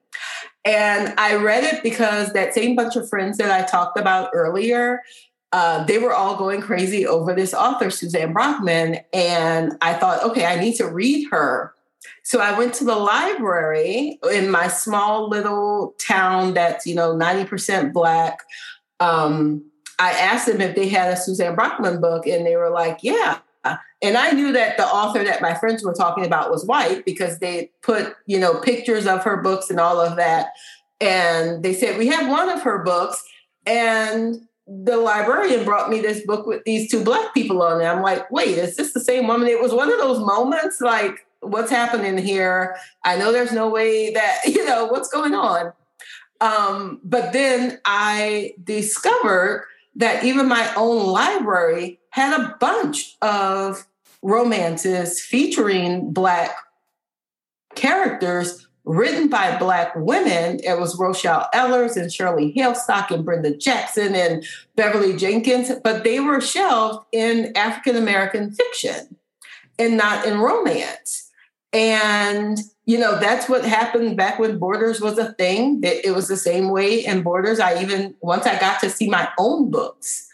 And 0.65 1.15
I 1.19 1.37
read 1.37 1.65
it 1.65 1.83
because 1.83 2.33
that 2.33 2.55
same 2.55 2.77
bunch 2.77 2.97
of 2.97 3.09
friends 3.09 3.39
that 3.39 3.51
I 3.51 3.67
talked 3.67 3.99
about 3.99 4.31
earlier, 4.33 5.03
uh, 5.51 5.85
they 5.85 5.99
were 5.99 6.15
all 6.15 6.37
going 6.37 6.61
crazy 6.61 7.07
over 7.07 7.35
this 7.35 7.53
author, 7.53 7.91
Suzanne 7.91 8.33
Brockmann. 8.33 9.03
And 9.13 9.73
I 9.81 9.95
thought, 9.95 10.23
okay, 10.23 10.47
I 10.47 10.61
need 10.61 10.77
to 10.77 10.87
read 10.87 11.29
her 11.31 11.75
so 12.23 12.41
I 12.41 12.57
went 12.57 12.75
to 12.75 12.85
the 12.85 12.97
library 12.97 14.19
in 14.33 14.51
my 14.51 14.69
small 14.69 15.29
little 15.29 15.95
town 15.99 16.55
that's, 16.55 16.87
you 16.87 16.95
know, 16.95 17.15
90% 17.15 17.93
Black. 17.93 18.41
Um, 19.01 19.65
I 19.99 20.13
asked 20.13 20.47
them 20.47 20.61
if 20.61 20.77
they 20.77 20.89
had 20.89 21.13
a 21.13 21.17
Suzanne 21.17 21.57
Brockmann 21.57 22.01
book, 22.01 22.27
and 22.27 22.47
they 22.47 22.57
were 22.57 22.71
like, 22.71 22.99
yeah. 23.03 23.39
And 24.03 24.17
I 24.17 24.33
knew 24.33 24.53
that 24.53 24.77
the 24.77 24.87
author 24.87 25.23
that 25.23 25.41
my 25.41 25.55
friends 25.55 25.85
were 25.85 25.95
talking 25.95 26.27
about 26.27 26.51
was 26.51 26.67
white 26.67 27.05
because 27.05 27.39
they 27.39 27.71
put, 27.83 28.17
you 28.27 28.39
know, 28.39 28.61
pictures 28.61 29.07
of 29.07 29.23
her 29.23 29.37
books 29.37 29.71
and 29.71 29.79
all 29.79 30.01
of 30.01 30.17
that. 30.17 30.49
And 31.01 31.63
they 31.63 31.73
said, 31.73 31.99
we 31.99 32.09
have 32.09 32.29
one 32.29 32.49
of 32.49 32.63
her 32.63 32.83
books. 32.83 33.23
And 33.65 34.41
the 34.67 34.97
librarian 34.97 35.65
brought 35.65 35.89
me 35.89 36.01
this 36.01 36.25
book 36.27 36.47
with 36.47 36.65
these 36.65 36.91
two 36.91 37.05
black 37.05 37.33
people 37.33 37.63
on 37.63 37.81
it. 37.81 37.85
I'm 37.85 38.03
like, 38.03 38.29
wait, 38.31 38.59
is 38.59 38.77
this 38.77 38.93
the 38.93 39.01
same 39.01 39.29
woman? 39.29 39.49
It 39.49 39.61
was 39.61 39.73
one 39.73 39.93
of 39.93 39.99
those 39.99 40.19
moments 40.19 40.81
like, 40.81 41.27
what's 41.41 41.71
happening 41.71 42.19
here? 42.19 42.77
I 43.05 43.17
know 43.17 43.31
there's 43.31 43.53
no 43.53 43.69
way 43.69 44.13
that, 44.13 44.41
you 44.47 44.65
know, 44.65 44.87
what's 44.87 45.09
going 45.09 45.35
on? 45.35 45.73
Um, 46.41 47.01
but 47.05 47.33
then 47.33 47.79
I 47.85 48.55
discovered 48.65 49.67
that 49.95 50.25
even 50.25 50.49
my 50.49 50.73
own 50.75 51.07
library 51.07 52.01
had 52.11 52.41
a 52.41 52.57
bunch 52.59 53.17
of 53.23 53.87
romances 54.23 55.21
featuring 55.21 56.13
Black 56.13 56.51
characters 57.75 58.67
written 58.85 59.29
by 59.29 59.57
Black 59.59 59.95
women. 59.95 60.61
It 60.65 60.79
was 60.79 60.99
Rochelle 60.99 61.49
Alers 61.55 61.97
and 61.97 62.13
Shirley 62.13 62.53
Hailstock 62.57 63.11
and 63.11 63.25
Brenda 63.25 63.57
Jackson 63.57 64.15
and 64.15 64.45
Beverly 64.77 65.17
Jenkins, 65.17 65.71
but 65.85 66.05
they 66.05 66.21
were 66.21 66.41
shelved 66.41 67.05
in 67.13 67.53
African 67.57 67.97
American 67.97 68.53
fiction 68.53 69.17
and 69.79 69.97
not 69.97 70.27
in 70.27 70.39
romance. 70.39 71.31
And, 71.73 72.59
you 72.85 72.99
know, 72.99 73.19
that's 73.19 73.49
what 73.49 73.65
happened 73.65 74.17
back 74.17 74.39
when 74.39 74.59
Borders 74.59 75.01
was 75.01 75.17
a 75.17 75.33
thing. 75.33 75.81
It 75.83 76.15
was 76.15 76.29
the 76.29 76.37
same 76.37 76.69
way 76.69 77.05
in 77.05 77.23
Borders. 77.23 77.61
I 77.61 77.81
even, 77.81 78.15
once 78.21 78.47
I 78.47 78.59
got 78.59 78.81
to 78.81 78.91
see 78.91 79.09
my 79.09 79.29
own 79.39 79.71
books 79.71 80.29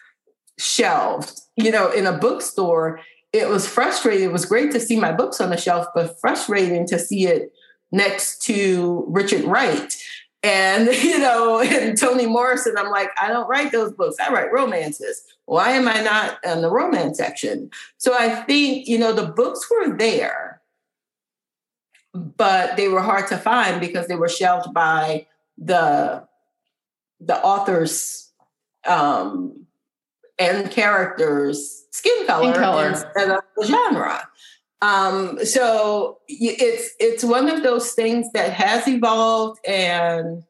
shelved, 0.59 1.41
you 1.57 1.71
know, 1.71 1.91
in 1.91 2.07
a 2.07 2.19
bookstore, 2.19 3.01
it 3.33 3.49
was 3.49 3.69
frustrating. 3.69 4.25
It 4.25 4.33
was 4.33 4.47
great 4.47 4.73
to 4.73 4.81
see 4.81 4.99
my 4.99 5.13
books 5.13 5.41
on 5.41 5.51
the 5.51 5.57
shelf, 5.57 5.87
but 5.95 6.19
frustrating 6.21 6.87
to 6.87 6.99
see 6.99 7.27
it 7.27 7.53
next 7.93 8.43
to 8.43 9.05
Richard 9.09 9.45
Wright 9.45 9.95
and 10.43 10.89
you 11.03 11.19
know 11.19 11.61
and 11.61 11.99
Toni 11.99 12.27
Morrison. 12.27 12.77
I'm 12.79 12.91
like, 12.91 13.11
I 13.21 13.29
don't 13.29 13.49
write 13.49 13.73
those 13.73 13.93
books. 13.93 14.17
I 14.21 14.33
write 14.33 14.53
romances. 14.53 15.23
Why 15.45 15.71
am 15.71 15.89
I 15.89 16.03
not 16.03 16.39
in 16.45 16.63
the 16.63 16.71
romance 16.71 17.19
section? 17.19 17.71
So 17.97 18.15
I 18.15 18.43
think 18.43 18.87
you 18.87 18.99
know 18.99 19.13
the 19.13 19.27
books 19.27 19.69
were 19.71 19.97
there, 19.97 20.61
but 22.15 22.77
they 22.77 22.89
were 22.89 23.03
hard 23.03 23.29
to 23.29 23.37
find 23.37 23.81
because 23.81 24.07
they 24.07 24.17
were 24.17 24.29
shelved 24.29 24.73
by 24.73 25.27
the 25.57 26.27
the 27.21 27.37
authors 27.43 28.31
um, 28.87 29.67
and 30.39 30.71
characters 30.71 31.87
skin 31.91 32.27
color, 32.27 32.53
color. 32.53 32.89
instead 32.89 33.31
of 33.31 33.43
the 33.57 33.67
genre. 33.67 34.29
Um, 34.81 35.45
so 35.45 36.19
it's 36.29 36.95
it's 37.01 37.25
one 37.25 37.49
of 37.49 37.63
those 37.63 37.93
things 37.93 38.31
that 38.33 38.53
has 38.53 38.87
evolved, 38.87 39.61
and 39.67 40.45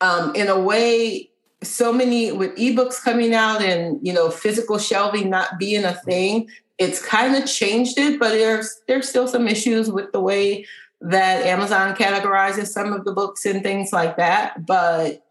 um, 0.00 0.34
in 0.34 0.48
a 0.48 0.58
way, 0.58 1.30
so 1.62 1.92
many 1.92 2.32
with 2.32 2.56
ebooks 2.56 3.00
coming 3.02 3.32
out 3.32 3.62
and 3.62 4.04
you 4.04 4.12
know 4.12 4.30
physical 4.30 4.78
shelving 4.78 5.30
not 5.30 5.58
being 5.58 5.84
a 5.84 5.94
thing, 5.94 6.48
it's 6.78 7.04
kind 7.04 7.36
of 7.36 7.48
changed 7.48 7.96
it. 7.98 8.18
But 8.18 8.30
there's 8.30 8.80
there's 8.88 9.08
still 9.08 9.28
some 9.28 9.46
issues 9.46 9.88
with 9.90 10.10
the 10.10 10.20
way 10.20 10.66
that 11.00 11.46
Amazon 11.46 11.94
categorizes 11.94 12.66
some 12.66 12.92
of 12.92 13.04
the 13.04 13.12
books 13.12 13.46
and 13.46 13.62
things 13.62 13.92
like 13.92 14.16
that. 14.16 14.66
But 14.66 15.24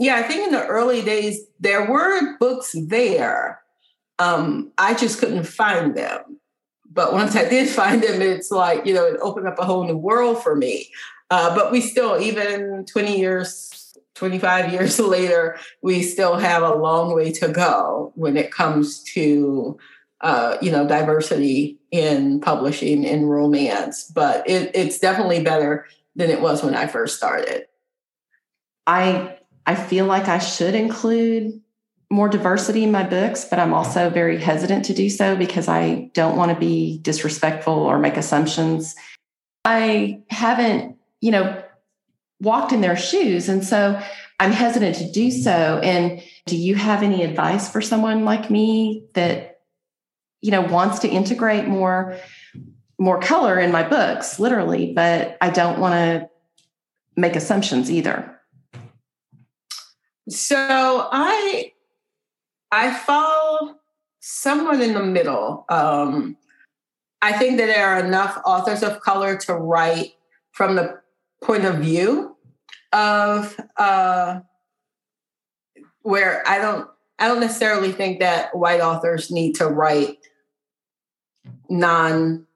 yeah, 0.00 0.16
I 0.16 0.22
think 0.22 0.46
in 0.46 0.52
the 0.52 0.66
early 0.66 1.02
days 1.02 1.40
there 1.60 1.90
were 1.90 2.36
books 2.38 2.74
there. 2.74 3.60
Um, 4.18 4.72
I 4.76 4.94
just 4.94 5.18
couldn't 5.18 5.44
find 5.44 5.94
them 5.94 6.40
but 6.90 7.12
once 7.12 7.36
I 7.36 7.48
did 7.48 7.68
find 7.68 8.02
them, 8.02 8.20
it's 8.20 8.50
like, 8.50 8.84
you 8.84 8.92
know, 8.92 9.06
it 9.06 9.20
opened 9.22 9.46
up 9.46 9.58
a 9.58 9.64
whole 9.64 9.84
new 9.84 9.96
world 9.96 10.42
for 10.42 10.56
me. 10.56 10.90
Uh, 11.30 11.54
but 11.54 11.70
we 11.70 11.80
still, 11.80 12.20
even 12.20 12.84
20 12.86 13.18
years, 13.18 13.96
25 14.16 14.72
years 14.72 14.98
later, 14.98 15.56
we 15.82 16.02
still 16.02 16.36
have 16.36 16.62
a 16.62 16.74
long 16.74 17.14
way 17.14 17.30
to 17.32 17.48
go 17.48 18.12
when 18.16 18.36
it 18.36 18.50
comes 18.50 19.04
to, 19.04 19.78
uh, 20.20 20.58
you 20.60 20.72
know, 20.72 20.86
diversity 20.86 21.78
in 21.92 22.40
publishing 22.40 23.04
in 23.04 23.26
romance. 23.26 24.10
But 24.12 24.48
it, 24.48 24.72
it's 24.74 24.98
definitely 24.98 25.44
better 25.44 25.86
than 26.16 26.28
it 26.28 26.40
was 26.40 26.64
when 26.64 26.74
I 26.74 26.88
first 26.88 27.16
started. 27.16 27.66
I 28.86 29.38
I 29.66 29.74
feel 29.74 30.06
like 30.06 30.28
I 30.28 30.38
should 30.38 30.74
include 30.74 31.60
more 32.10 32.28
diversity 32.28 32.82
in 32.82 32.90
my 32.90 33.04
books, 33.04 33.44
but 33.44 33.58
I'm 33.58 33.72
also 33.72 34.10
very 34.10 34.38
hesitant 34.38 34.84
to 34.86 34.94
do 34.94 35.08
so 35.08 35.36
because 35.36 35.68
I 35.68 36.10
don't 36.12 36.36
want 36.36 36.52
to 36.52 36.58
be 36.58 36.98
disrespectful 36.98 37.72
or 37.72 37.98
make 37.98 38.16
assumptions. 38.16 38.96
I 39.64 40.22
haven't, 40.28 40.96
you 41.20 41.30
know, 41.30 41.62
walked 42.40 42.72
in 42.72 42.80
their 42.80 42.96
shoes. 42.96 43.48
And 43.48 43.64
so 43.64 44.00
I'm 44.40 44.50
hesitant 44.50 44.96
to 44.96 45.12
do 45.12 45.30
so. 45.30 45.78
And 45.82 46.22
do 46.46 46.56
you 46.56 46.74
have 46.74 47.02
any 47.02 47.22
advice 47.22 47.70
for 47.70 47.80
someone 47.80 48.24
like 48.24 48.50
me 48.50 49.04
that, 49.12 49.60
you 50.40 50.50
know, 50.50 50.62
wants 50.62 51.00
to 51.00 51.08
integrate 51.08 51.68
more 51.68 52.16
more 52.98 53.18
color 53.18 53.58
in 53.58 53.72
my 53.72 53.82
books, 53.82 54.38
literally, 54.38 54.92
but 54.92 55.38
I 55.40 55.48
don't 55.48 55.80
want 55.80 55.94
to 55.94 56.28
make 57.16 57.34
assumptions 57.34 57.90
either. 57.90 58.39
So 60.30 61.08
I 61.10 61.72
I 62.70 62.94
fall 62.94 63.80
somewhat 64.20 64.80
in 64.80 64.94
the 64.94 65.02
middle. 65.02 65.64
Um, 65.68 66.36
I 67.20 67.32
think 67.32 67.58
that 67.58 67.66
there 67.66 67.86
are 67.86 67.98
enough 67.98 68.40
authors 68.44 68.82
of 68.82 69.00
color 69.00 69.36
to 69.38 69.54
write 69.54 70.14
from 70.52 70.76
the 70.76 71.00
point 71.42 71.64
of 71.64 71.76
view 71.76 72.36
of 72.92 73.58
uh, 73.76 74.40
where 76.02 76.46
I 76.46 76.58
don't 76.58 76.88
I 77.18 77.26
don't 77.26 77.40
necessarily 77.40 77.92
think 77.92 78.20
that 78.20 78.56
white 78.56 78.80
authors 78.80 79.30
need 79.30 79.56
to 79.56 79.66
write 79.66 80.18
non 81.68 82.46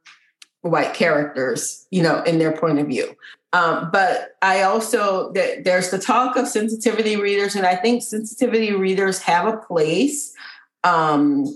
white 0.63 0.95
characters, 0.95 1.87
you 1.91 2.03
know, 2.03 2.23
in 2.23 2.39
their 2.39 2.53
point 2.53 2.79
of 2.79 2.87
view. 2.87 3.17
Um, 3.55 3.91
but 3.93 4.37
I 4.43 4.63
also 4.63 5.33
there's 5.33 5.91
the 5.91 5.99
talk 5.99 6.37
of 6.37 6.49
sensitivity 6.49 7.15
readers, 7.15 7.55
and 7.55 7.65
I 7.65 7.77
think 7.77 8.03
sensitivity 8.03 8.73
readers 8.73 9.21
have 9.21 9.47
a 9.47 9.57
place. 9.57 10.35
Um, 10.83 11.47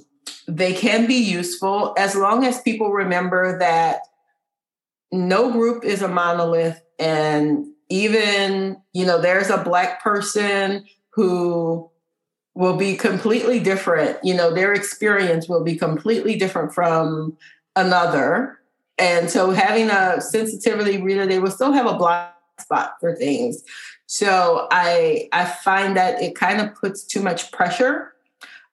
they 0.46 0.74
can 0.74 1.08
be 1.08 1.16
useful 1.16 1.94
as 1.98 2.14
long 2.14 2.44
as 2.44 2.62
people 2.62 2.92
remember 2.92 3.58
that 3.58 4.02
no 5.10 5.50
group 5.50 5.84
is 5.84 6.00
a 6.00 6.06
monolith, 6.06 6.80
and 7.00 7.66
even 7.88 8.80
you 8.92 9.04
know 9.04 9.20
there's 9.20 9.50
a 9.50 9.64
black 9.64 10.00
person 10.00 10.86
who 11.14 11.90
will 12.54 12.76
be 12.76 12.94
completely 12.94 13.58
different. 13.58 14.18
You 14.22 14.34
know, 14.34 14.54
their 14.54 14.72
experience 14.72 15.48
will 15.48 15.64
be 15.64 15.74
completely 15.74 16.36
different 16.36 16.72
from 16.72 17.36
another 17.74 18.57
and 18.98 19.30
so 19.30 19.50
having 19.50 19.90
a 19.90 20.20
sensitivity 20.20 21.00
reader, 21.00 21.26
they 21.26 21.38
will 21.38 21.50
still 21.50 21.72
have 21.72 21.86
a 21.86 21.94
blind 21.94 22.30
spot 22.58 22.94
for 23.00 23.14
things. 23.14 23.62
So 24.06 24.66
I 24.70 25.28
I 25.32 25.44
find 25.44 25.96
that 25.96 26.22
it 26.22 26.34
kind 26.34 26.60
of 26.60 26.74
puts 26.74 27.04
too 27.04 27.22
much 27.22 27.52
pressure 27.52 28.14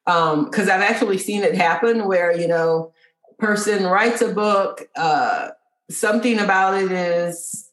because 0.06 0.34
um, 0.34 0.50
I've 0.60 0.82
actually 0.82 1.18
seen 1.18 1.44
it 1.44 1.56
happen 1.56 2.08
where 2.08 2.36
you 2.38 2.48
know 2.48 2.94
person 3.38 3.84
writes 3.84 4.22
a 4.22 4.34
book, 4.34 4.88
uh, 4.96 5.50
something 5.90 6.40
about 6.40 6.82
it 6.82 6.92
is 6.92 7.70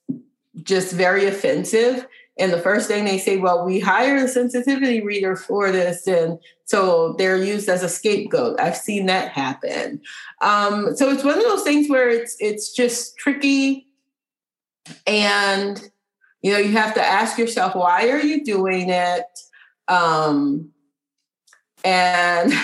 just 0.63 0.93
very 0.93 1.27
offensive, 1.27 2.07
and 2.39 2.53
the 2.53 2.59
first 2.59 2.89
thing 2.89 3.05
they 3.05 3.19
say, 3.19 3.37
well, 3.37 3.65
we 3.65 3.79
hired 3.79 4.23
a 4.23 4.29
sensitivity 4.29 5.03
reader 5.03 5.37
for 5.37 5.71
this. 5.71 6.07
And 6.07 6.39
so 6.73 7.15
they're 7.19 7.37
used 7.37 7.69
as 7.69 7.83
a 7.83 7.89
scapegoat. 7.89 8.59
I've 8.59 8.79
seen 8.79 9.05
that 9.05 9.31
happen. 9.31 10.01
Um, 10.41 10.97
so 10.97 11.11
it's 11.11 11.23
one 11.23 11.37
of 11.37 11.45
those 11.45 11.65
things 11.65 11.87
where 11.91 12.09
it's 12.09 12.35
it's 12.41 12.73
just 12.73 13.19
tricky. 13.19 13.89
And 15.07 15.91
you 16.41 16.51
know, 16.51 16.57
you 16.57 16.73
have 16.73 16.95
to 16.95 17.05
ask 17.05 17.37
yourself, 17.37 17.75
why 17.75 18.09
are 18.09 18.23
you 18.23 18.43
doing 18.43 18.89
it? 18.89 19.27
Um, 19.87 20.71
and 21.85 22.55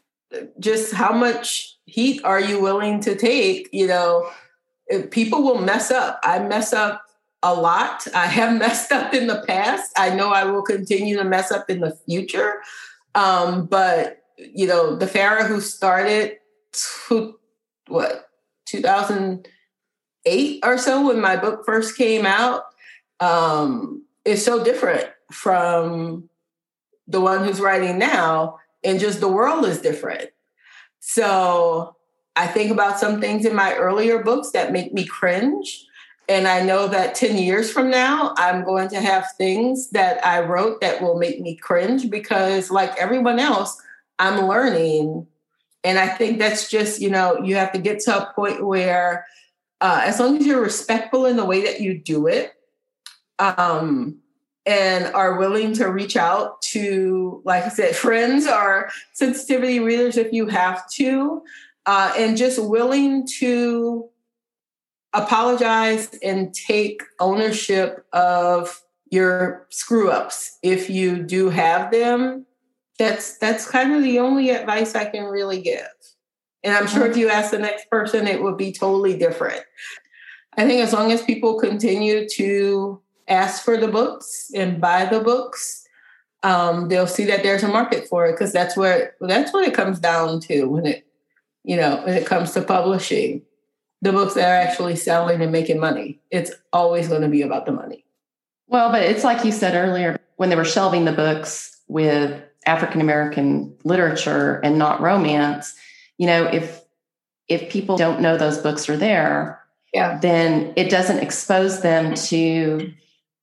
just 0.58 0.92
how 0.92 1.12
much 1.12 1.78
heat 1.86 2.20
are 2.24 2.40
you 2.40 2.60
willing 2.60 2.98
to 3.02 3.14
take? 3.14 3.68
You 3.72 3.86
know, 3.86 4.28
people 5.12 5.44
will 5.44 5.60
mess 5.60 5.92
up. 5.92 6.18
I 6.24 6.40
mess 6.40 6.72
up 6.72 7.00
a 7.44 7.54
lot. 7.54 8.08
I 8.14 8.26
have 8.26 8.58
messed 8.58 8.90
up 8.90 9.14
in 9.14 9.28
the 9.28 9.44
past. 9.46 9.92
I 9.96 10.12
know 10.12 10.32
I 10.32 10.42
will 10.46 10.62
continue 10.62 11.16
to 11.16 11.24
mess 11.24 11.52
up 11.52 11.70
in 11.70 11.78
the 11.78 11.96
future. 12.08 12.60
Um, 13.14 13.66
but 13.66 14.22
you 14.36 14.66
know, 14.66 14.96
the 14.96 15.06
Farrah 15.06 15.46
who 15.46 15.60
started 15.60 16.38
who 17.08 17.38
what 17.88 18.30
2008 18.66 20.60
or 20.64 20.78
so 20.78 21.06
when 21.06 21.20
my 21.20 21.36
book 21.36 21.64
first 21.66 21.96
came 21.96 22.24
out 22.24 22.62
um, 23.20 24.04
is 24.24 24.44
so 24.44 24.64
different 24.64 25.08
from 25.30 26.28
the 27.06 27.20
one 27.20 27.44
who's 27.44 27.60
writing 27.60 27.98
now, 27.98 28.58
and 28.84 28.98
just 29.00 29.20
the 29.20 29.28
world 29.28 29.64
is 29.64 29.80
different. 29.80 30.30
So 31.00 31.96
I 32.36 32.46
think 32.46 32.70
about 32.70 32.98
some 32.98 33.20
things 33.20 33.44
in 33.44 33.54
my 33.54 33.74
earlier 33.74 34.22
books 34.22 34.50
that 34.52 34.72
make 34.72 34.94
me 34.94 35.04
cringe 35.04 35.84
And 36.28 36.46
I 36.46 36.62
know 36.62 36.86
that 36.88 37.14
10 37.14 37.36
years 37.36 37.70
from 37.70 37.90
now, 37.90 38.34
I'm 38.36 38.64
going 38.64 38.88
to 38.90 39.00
have 39.00 39.26
things 39.36 39.90
that 39.90 40.24
I 40.24 40.40
wrote 40.40 40.80
that 40.80 41.02
will 41.02 41.18
make 41.18 41.40
me 41.40 41.56
cringe 41.56 42.08
because, 42.08 42.70
like 42.70 42.96
everyone 42.96 43.38
else, 43.38 43.80
I'm 44.18 44.46
learning. 44.46 45.26
And 45.84 45.98
I 45.98 46.08
think 46.08 46.38
that's 46.38 46.70
just, 46.70 47.00
you 47.00 47.10
know, 47.10 47.40
you 47.42 47.56
have 47.56 47.72
to 47.72 47.78
get 47.78 48.00
to 48.00 48.22
a 48.22 48.32
point 48.34 48.64
where, 48.64 49.26
uh, 49.80 50.02
as 50.04 50.20
long 50.20 50.36
as 50.38 50.46
you're 50.46 50.62
respectful 50.62 51.26
in 51.26 51.36
the 51.36 51.44
way 51.44 51.64
that 51.64 51.80
you 51.80 51.98
do 51.98 52.28
it, 52.28 52.52
um, 53.40 54.18
and 54.64 55.06
are 55.14 55.38
willing 55.38 55.72
to 55.74 55.90
reach 55.90 56.16
out 56.16 56.62
to, 56.62 57.42
like 57.44 57.64
I 57.64 57.68
said, 57.68 57.96
friends 57.96 58.46
or 58.46 58.90
sensitivity 59.12 59.80
readers 59.80 60.16
if 60.16 60.32
you 60.32 60.46
have 60.46 60.88
to, 60.92 61.42
uh, 61.86 62.14
and 62.16 62.36
just 62.36 62.62
willing 62.62 63.26
to 63.38 64.08
apologize 65.12 66.08
and 66.22 66.54
take 66.54 67.02
ownership 67.20 68.06
of 68.12 68.82
your 69.10 69.66
screw 69.70 70.10
ups 70.10 70.58
if 70.62 70.88
you 70.88 71.22
do 71.22 71.50
have 71.50 71.90
them. 71.90 72.46
That's 72.98 73.38
that's 73.38 73.68
kind 73.68 73.94
of 73.94 74.02
the 74.02 74.18
only 74.18 74.50
advice 74.50 74.94
i 74.94 75.04
can 75.04 75.24
really 75.24 75.60
give. 75.60 75.86
And 76.64 76.74
i'm 76.74 76.86
sure 76.86 77.06
if 77.06 77.16
you 77.16 77.28
ask 77.28 77.50
the 77.50 77.58
next 77.58 77.90
person 77.90 78.26
it 78.26 78.42
would 78.42 78.56
be 78.56 78.72
totally 78.72 79.16
different. 79.16 79.62
I 80.56 80.66
think 80.66 80.82
as 80.82 80.92
long 80.92 81.10
as 81.12 81.22
people 81.22 81.58
continue 81.58 82.28
to 82.30 83.00
ask 83.28 83.64
for 83.64 83.76
the 83.76 83.88
books 83.88 84.50
and 84.54 84.80
buy 84.80 85.06
the 85.06 85.20
books 85.20 85.82
um, 86.42 86.88
they'll 86.88 87.06
see 87.06 87.24
that 87.26 87.42
there's 87.42 87.62
a 87.62 87.68
market 87.68 88.08
for 88.08 88.26
it 88.26 88.32
because 88.32 88.52
that's 88.52 88.76
where 88.76 89.14
that's 89.20 89.52
what 89.52 89.66
it 89.66 89.74
comes 89.74 89.98
down 90.00 90.40
to 90.40 90.64
when 90.64 90.86
it 90.86 91.06
you 91.64 91.76
know 91.76 92.02
when 92.04 92.14
it 92.14 92.26
comes 92.26 92.52
to 92.52 92.62
publishing 92.62 93.42
the 94.02 94.12
books 94.12 94.34
that 94.34 94.50
are 94.50 94.68
actually 94.68 94.96
selling 94.96 95.40
and 95.40 95.52
making 95.52 95.80
money. 95.80 96.20
It's 96.30 96.50
always 96.72 97.08
going 97.08 97.22
to 97.22 97.28
be 97.28 97.42
about 97.42 97.64
the 97.64 97.72
money. 97.72 98.04
Well, 98.66 98.90
but 98.90 99.02
it's 99.02 99.24
like 99.24 99.44
you 99.44 99.52
said 99.52 99.74
earlier 99.74 100.18
when 100.36 100.50
they 100.50 100.56
were 100.56 100.64
shelving 100.64 101.04
the 101.04 101.12
books 101.12 101.80
with 101.88 102.42
African 102.66 103.00
American 103.00 103.74
literature 103.84 104.60
and 104.64 104.76
not 104.76 105.00
romance, 105.00 105.74
you 106.18 106.26
know, 106.26 106.44
if 106.44 106.82
if 107.48 107.70
people 107.70 107.96
don't 107.96 108.20
know 108.20 108.36
those 108.36 108.58
books 108.58 108.88
are 108.88 108.96
there, 108.96 109.60
yeah. 109.92 110.18
then 110.18 110.72
it 110.76 110.90
doesn't 110.90 111.18
expose 111.18 111.82
them 111.82 112.14
to 112.14 112.92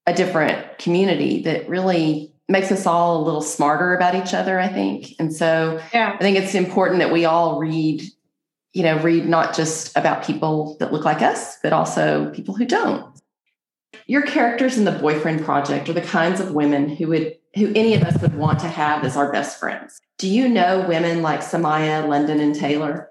a 0.07 0.13
different 0.13 0.77
community 0.77 1.43
that 1.43 1.69
really 1.69 2.33
makes 2.47 2.71
us 2.71 2.87
all 2.87 3.21
a 3.21 3.23
little 3.23 3.41
smarter 3.41 3.93
about 3.93 4.15
each 4.15 4.33
other, 4.33 4.59
I 4.59 4.67
think. 4.67 5.13
And 5.19 5.33
so 5.33 5.79
yeah. 5.93 6.15
I 6.15 6.17
think 6.17 6.37
it's 6.37 6.55
important 6.55 6.99
that 6.99 7.11
we 7.11 7.25
all 7.25 7.59
read 7.59 8.01
you 8.73 8.83
know, 8.83 8.97
read 8.99 9.27
not 9.27 9.55
just 9.55 9.95
about 9.97 10.23
people 10.23 10.77
that 10.79 10.93
look 10.93 11.05
like 11.05 11.21
us, 11.21 11.57
but 11.61 11.73
also 11.73 12.29
people 12.31 12.55
who 12.55 12.65
don't. 12.65 13.19
Your 14.05 14.21
characters 14.21 14.77
in 14.77 14.85
the 14.85 14.91
boyfriend 14.91 15.43
project 15.43 15.89
are 15.89 15.93
the 15.93 16.01
kinds 16.01 16.39
of 16.39 16.53
women 16.53 16.89
who 16.89 17.07
would 17.07 17.35
who 17.55 17.71
any 17.75 17.95
of 17.95 18.03
us 18.03 18.21
would 18.21 18.35
want 18.35 18.59
to 18.59 18.67
have 18.67 19.03
as 19.03 19.17
our 19.17 19.31
best 19.31 19.59
friends. 19.59 19.99
Do 20.19 20.29
you 20.29 20.47
know 20.47 20.85
women 20.87 21.23
like 21.23 21.39
Samiah, 21.39 22.07
London, 22.07 22.39
and 22.39 22.53
Taylor? 22.53 23.09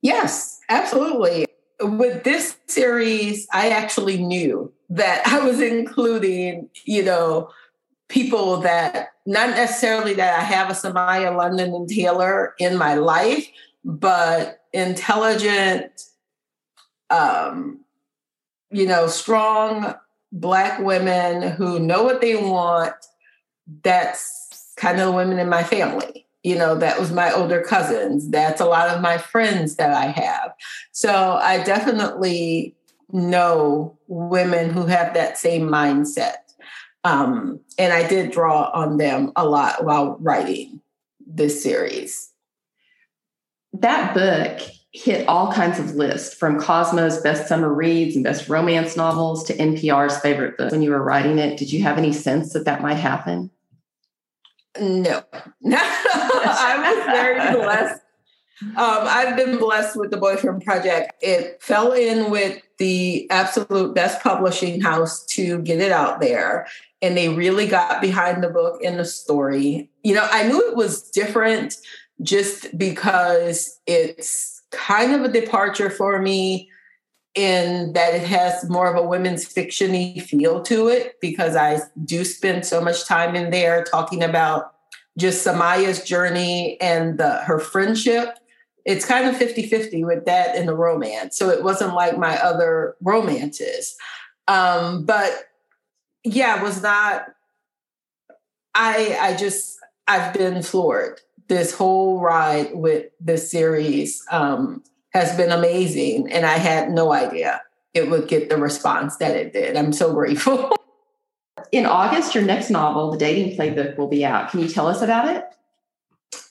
Yes, 0.00 0.60
absolutely. 0.68 1.46
With 1.80 2.22
this 2.22 2.56
series, 2.68 3.48
I 3.52 3.70
actually 3.70 4.22
knew 4.22 4.72
that 4.90 5.26
I 5.26 5.40
was 5.40 5.60
including, 5.60 6.70
you 6.84 7.02
know, 7.02 7.50
people 8.08 8.58
that 8.58 9.08
not 9.26 9.50
necessarily 9.50 10.14
that 10.14 10.38
I 10.38 10.42
have 10.42 10.70
a 10.70 10.74
Samiah 10.74 11.36
London 11.36 11.74
and 11.74 11.88
Taylor 11.88 12.54
in 12.58 12.76
my 12.76 12.94
life, 12.94 13.46
but 13.84 14.60
intelligent, 14.72 16.02
um, 17.10 17.80
you 18.70 18.86
know, 18.86 19.06
strong 19.08 19.94
black 20.32 20.80
women 20.80 21.50
who 21.52 21.78
know 21.78 22.04
what 22.04 22.20
they 22.20 22.36
want. 22.36 22.94
That's 23.82 24.72
kind 24.76 25.00
of 25.00 25.06
the 25.06 25.12
women 25.12 25.38
in 25.38 25.48
my 25.48 25.64
family. 25.64 26.26
You 26.44 26.56
know, 26.56 26.76
that 26.76 27.00
was 27.00 27.10
my 27.10 27.32
older 27.32 27.62
cousins. 27.62 28.30
That's 28.30 28.60
a 28.60 28.66
lot 28.66 28.88
of 28.88 29.00
my 29.00 29.18
friends 29.18 29.76
that 29.76 29.92
I 29.92 30.06
have. 30.06 30.52
So 30.92 31.38
I 31.42 31.62
definitely 31.64 32.76
know 33.12 33.98
women 34.06 34.70
who 34.70 34.86
have 34.86 35.14
that 35.14 35.38
same 35.38 35.68
mindset. 35.68 36.36
Um, 37.06 37.60
and 37.78 37.92
I 37.92 38.08
did 38.08 38.32
draw 38.32 38.68
on 38.74 38.96
them 38.96 39.30
a 39.36 39.46
lot 39.46 39.84
while 39.84 40.16
writing 40.20 40.80
this 41.24 41.62
series. 41.62 42.32
That 43.72 44.12
book 44.12 44.60
hit 44.92 45.28
all 45.28 45.52
kinds 45.52 45.78
of 45.78 45.94
lists 45.94 46.34
from 46.34 46.58
Cosmo's 46.58 47.20
best 47.20 47.46
summer 47.46 47.72
reads 47.72 48.16
and 48.16 48.24
best 48.24 48.48
romance 48.48 48.96
novels 48.96 49.44
to 49.44 49.56
NPR's 49.56 50.18
favorite 50.18 50.58
book. 50.58 50.72
When 50.72 50.82
you 50.82 50.90
were 50.90 51.02
writing 51.02 51.38
it, 51.38 51.56
did 51.56 51.72
you 51.72 51.80
have 51.84 51.96
any 51.96 52.12
sense 52.12 52.52
that 52.54 52.64
that 52.64 52.82
might 52.82 52.94
happen? 52.94 53.52
No, 54.80 55.22
I 55.64 56.94
was 56.94 57.04
very 57.06 57.62
blessed. 57.62 58.02
Um, 58.62 58.74
I've 58.76 59.36
been 59.36 59.58
blessed 59.58 59.96
with 59.96 60.10
the 60.10 60.16
Boyfriend 60.16 60.64
Project. 60.64 61.12
It 61.22 61.62
fell 61.62 61.92
in 61.92 62.30
with 62.30 62.60
the 62.78 63.30
absolute 63.30 63.94
best 63.94 64.22
publishing 64.22 64.80
house 64.80 65.24
to 65.26 65.60
get 65.60 65.80
it 65.80 65.92
out 65.92 66.20
there 66.20 66.66
and 67.02 67.16
they 67.16 67.28
really 67.28 67.66
got 67.66 68.00
behind 68.00 68.42
the 68.42 68.48
book 68.48 68.80
and 68.82 68.98
the 68.98 69.04
story. 69.04 69.90
You 70.02 70.14
know, 70.14 70.26
I 70.30 70.48
knew 70.48 70.68
it 70.68 70.76
was 70.76 71.10
different 71.10 71.76
just 72.22 72.76
because 72.78 73.78
it's 73.86 74.62
kind 74.70 75.14
of 75.14 75.22
a 75.22 75.32
departure 75.32 75.90
for 75.90 76.20
me 76.20 76.70
in 77.34 77.92
that 77.92 78.14
it 78.14 78.26
has 78.26 78.68
more 78.70 78.86
of 78.86 78.96
a 78.96 79.06
women's 79.06 79.46
fictiony 79.46 80.22
feel 80.22 80.62
to 80.62 80.88
it 80.88 81.16
because 81.20 81.54
I 81.54 81.80
do 82.04 82.24
spend 82.24 82.64
so 82.64 82.80
much 82.80 83.04
time 83.04 83.36
in 83.36 83.50
there 83.50 83.84
talking 83.84 84.22
about 84.22 84.72
just 85.18 85.42
Samiah's 85.42 86.02
journey 86.02 86.80
and 86.80 87.18
the, 87.18 87.40
her 87.42 87.58
friendship. 87.58 88.38
It's 88.86 89.04
kind 89.04 89.28
of 89.28 89.34
50-50 89.34 90.06
with 90.06 90.24
that 90.24 90.56
and 90.56 90.66
the 90.66 90.74
romance. 90.74 91.36
So 91.36 91.50
it 91.50 91.62
wasn't 91.62 91.94
like 91.94 92.16
my 92.16 92.38
other 92.38 92.96
romances. 93.02 93.96
Um, 94.48 95.04
but 95.04 95.44
yeah, 96.26 96.62
was 96.62 96.82
not 96.82 97.26
I 98.74 99.16
I 99.20 99.36
just 99.36 99.78
I've 100.06 100.34
been 100.34 100.62
floored. 100.62 101.20
This 101.48 101.74
whole 101.74 102.20
ride 102.20 102.74
with 102.74 103.06
this 103.20 103.50
series 103.50 104.22
um, 104.30 104.82
has 105.10 105.36
been 105.36 105.52
amazing, 105.52 106.30
and 106.30 106.44
I 106.44 106.58
had 106.58 106.90
no 106.90 107.12
idea 107.12 107.62
it 107.94 108.10
would 108.10 108.28
get 108.28 108.50
the 108.50 108.58
response 108.58 109.16
that 109.16 109.36
it 109.36 109.52
did. 109.52 109.76
I'm 109.76 109.92
so 109.92 110.12
grateful. 110.12 110.76
In 111.72 111.86
August, 111.86 112.34
your 112.34 112.44
next 112.44 112.68
novel, 112.68 113.10
The 113.10 113.18
Dating 113.18 113.56
Playbook, 113.56 113.96
will 113.96 114.08
be 114.08 114.24
out. 114.24 114.50
Can 114.50 114.60
you 114.60 114.68
tell 114.68 114.86
us 114.86 115.00
about 115.00 115.34
it? 115.34 115.44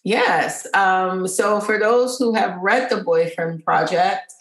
Yes. 0.04 0.66
Um, 0.74 1.28
so, 1.28 1.62
for 1.62 1.78
those 1.78 2.18
who 2.18 2.34
have 2.34 2.58
read 2.58 2.90
The 2.90 3.04
Boyfriend 3.04 3.64
Project, 3.64 4.34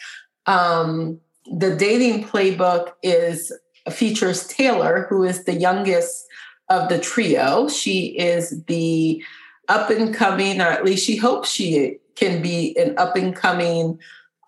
um, 0.46 1.20
the 1.46 1.76
dating 1.76 2.24
playbook 2.24 2.92
is 3.02 3.52
features 3.90 4.46
Taylor, 4.46 5.06
who 5.08 5.24
is 5.24 5.44
the 5.44 5.54
youngest 5.54 6.26
of 6.68 6.88
the 6.88 6.98
trio. 6.98 7.68
She 7.68 8.18
is 8.18 8.64
the 8.64 9.22
up 9.68 9.90
and 9.90 10.14
coming, 10.14 10.60
or 10.60 10.64
at 10.66 10.84
least 10.84 11.04
she 11.04 11.16
hopes 11.16 11.50
she 11.50 11.98
can 12.16 12.42
be 12.42 12.76
an 12.78 12.96
up 12.98 13.16
and 13.16 13.34
coming 13.34 13.98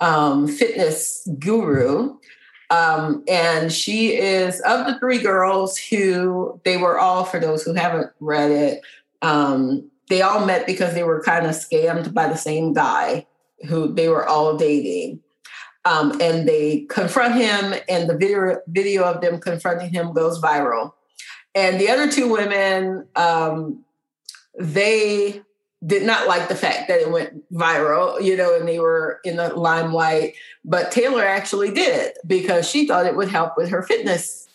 um, 0.00 0.46
fitness 0.46 1.26
guru. 1.38 2.16
Um, 2.70 3.22
and 3.28 3.72
she 3.72 4.16
is 4.16 4.60
of 4.62 4.86
the 4.86 4.98
three 4.98 5.18
girls 5.18 5.78
who 5.78 6.60
they 6.64 6.76
were 6.76 6.98
all, 6.98 7.24
for 7.24 7.38
those 7.38 7.62
who 7.62 7.74
haven't 7.74 8.10
read 8.18 8.50
it, 8.50 8.80
um, 9.22 9.88
they 10.08 10.22
all 10.22 10.44
met 10.44 10.66
because 10.66 10.94
they 10.94 11.04
were 11.04 11.22
kind 11.22 11.46
of 11.46 11.52
scammed 11.52 12.12
by 12.12 12.28
the 12.28 12.36
same 12.36 12.72
guy 12.72 13.26
who 13.68 13.92
they 13.92 14.08
were 14.08 14.26
all 14.26 14.56
dating. 14.56 15.20
Um, 15.86 16.20
and 16.20 16.48
they 16.48 16.80
confront 16.90 17.36
him, 17.36 17.72
and 17.88 18.10
the 18.10 18.16
video 18.16 18.60
video 18.66 19.04
of 19.04 19.20
them 19.20 19.38
confronting 19.38 19.90
him 19.90 20.12
goes 20.12 20.40
viral. 20.40 20.92
And 21.54 21.80
the 21.80 21.88
other 21.88 22.10
two 22.10 22.28
women, 22.30 23.06
um, 23.14 23.84
they 24.58 25.42
did 25.86 26.02
not 26.02 26.26
like 26.26 26.48
the 26.48 26.56
fact 26.56 26.88
that 26.88 27.00
it 27.00 27.10
went 27.10 27.48
viral, 27.52 28.20
you 28.20 28.36
know, 28.36 28.58
and 28.58 28.66
they 28.66 28.80
were 28.80 29.20
in 29.24 29.36
the 29.36 29.54
limelight. 29.54 30.34
But 30.64 30.90
Taylor 30.90 31.24
actually 31.24 31.70
did 31.72 32.14
because 32.26 32.68
she 32.68 32.88
thought 32.88 33.06
it 33.06 33.14
would 33.14 33.28
help 33.28 33.56
with 33.56 33.68
her 33.68 33.84
fitness 33.84 34.48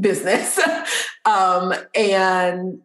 business. 0.00 0.58
um, 1.26 1.74
and 1.94 2.80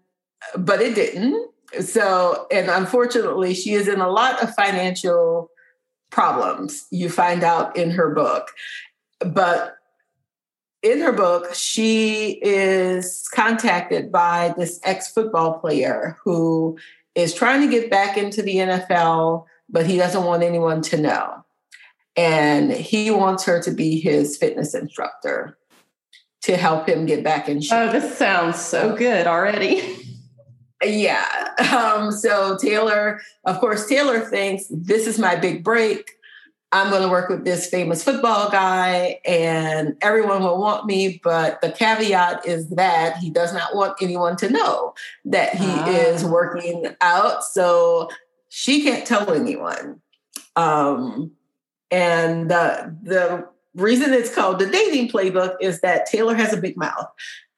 but 0.57 0.81
it 0.81 0.95
didn't. 0.95 1.49
So, 1.81 2.47
and 2.51 2.69
unfortunately, 2.69 3.53
she 3.53 3.73
is 3.73 3.88
in 3.88 4.01
a 4.01 4.10
lot 4.10 4.43
of 4.43 4.53
financial 4.53 5.49
problems 6.10 6.86
you 6.91 7.10
find 7.10 7.43
out 7.43 7.76
in 7.76 7.91
her 7.91 8.13
book. 8.13 8.52
But 9.20 9.76
in 10.84 11.02
her 11.02 11.12
book, 11.12 11.54
she 11.54 12.39
is 12.41 13.28
contacted 13.34 14.12
by 14.12 14.54
this 14.58 14.80
ex 14.84 15.12
football 15.12 15.60
player 15.60 16.17
who 16.24 16.78
is 17.15 17.34
trying 17.34 17.62
to 17.62 17.67
get 17.67 17.89
back 17.89 18.15
into 18.17 18.41
the 18.41 18.58
NFL, 18.58 19.46
but 19.70 19.86
he 19.88 19.98
doesn't 19.98 20.24
want 20.24 20.43
anyone 20.43 20.82
to 20.84 20.98
know. 20.98 21.43
and 22.15 22.72
he 22.72 23.12
wants 23.12 23.46
her 23.46 23.62
to 23.62 23.72
be 23.72 24.00
his 24.00 24.38
fitness 24.38 24.74
instructor 24.74 25.58
to 26.41 26.58
help 26.58 26.89
him 26.89 27.06
get 27.06 27.24
back 27.24 27.48
in 27.48 27.62
shape. 27.62 27.78
Oh, 27.78 27.91
this 27.91 28.17
sounds 28.17 28.60
so 28.60 28.96
good 28.96 29.28
already. 29.28 30.04
Yeah. 30.83 31.25
Um, 31.77 32.11
so 32.11 32.57
Taylor, 32.57 33.19
of 33.45 33.59
course, 33.59 33.87
Taylor 33.87 34.19
thinks 34.19 34.65
this 34.69 35.05
is 35.05 35.19
my 35.19 35.35
big 35.35 35.63
break. 35.63 36.17
I'm 36.71 36.89
going 36.89 37.01
to 37.01 37.09
work 37.09 37.29
with 37.29 37.45
this 37.45 37.69
famous 37.69 38.03
football 38.03 38.49
guy 38.49 39.19
and 39.25 39.95
everyone 40.01 40.43
will 40.43 40.59
want 40.59 40.85
me. 40.85 41.19
But 41.23 41.61
the 41.61 41.71
caveat 41.71 42.45
is 42.45 42.69
that 42.71 43.17
he 43.17 43.29
does 43.29 43.53
not 43.53 43.75
want 43.75 43.97
anyone 44.01 44.37
to 44.37 44.49
know 44.49 44.93
that 45.25 45.55
he 45.55 45.65
ah. 45.67 45.87
is 45.87 46.23
working 46.23 46.95
out. 47.01 47.43
So 47.43 48.09
she 48.49 48.83
can't 48.83 49.05
tell 49.05 49.31
anyone. 49.31 50.01
Um, 50.55 51.31
and 51.89 52.51
the, 52.51 52.95
the 53.01 53.47
reason 53.75 54.13
it's 54.13 54.33
called 54.33 54.59
the 54.59 54.67
dating 54.67 55.09
playbook 55.09 55.55
is 55.61 55.81
that 55.81 56.05
Taylor 56.05 56.35
has 56.35 56.53
a 56.53 56.57
big 56.57 56.77
mouth 56.77 57.07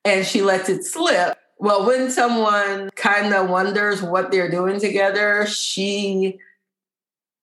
and 0.05 0.25
she 0.25 0.41
lets 0.41 0.69
it 0.69 0.83
slip 0.83 1.37
well, 1.59 1.85
when 1.85 2.09
someone 2.09 2.89
kind 2.95 3.33
of 3.33 3.49
wonders 3.49 4.01
what 4.01 4.31
they're 4.31 4.49
doing 4.49 4.79
together, 4.79 5.45
she 5.45 6.39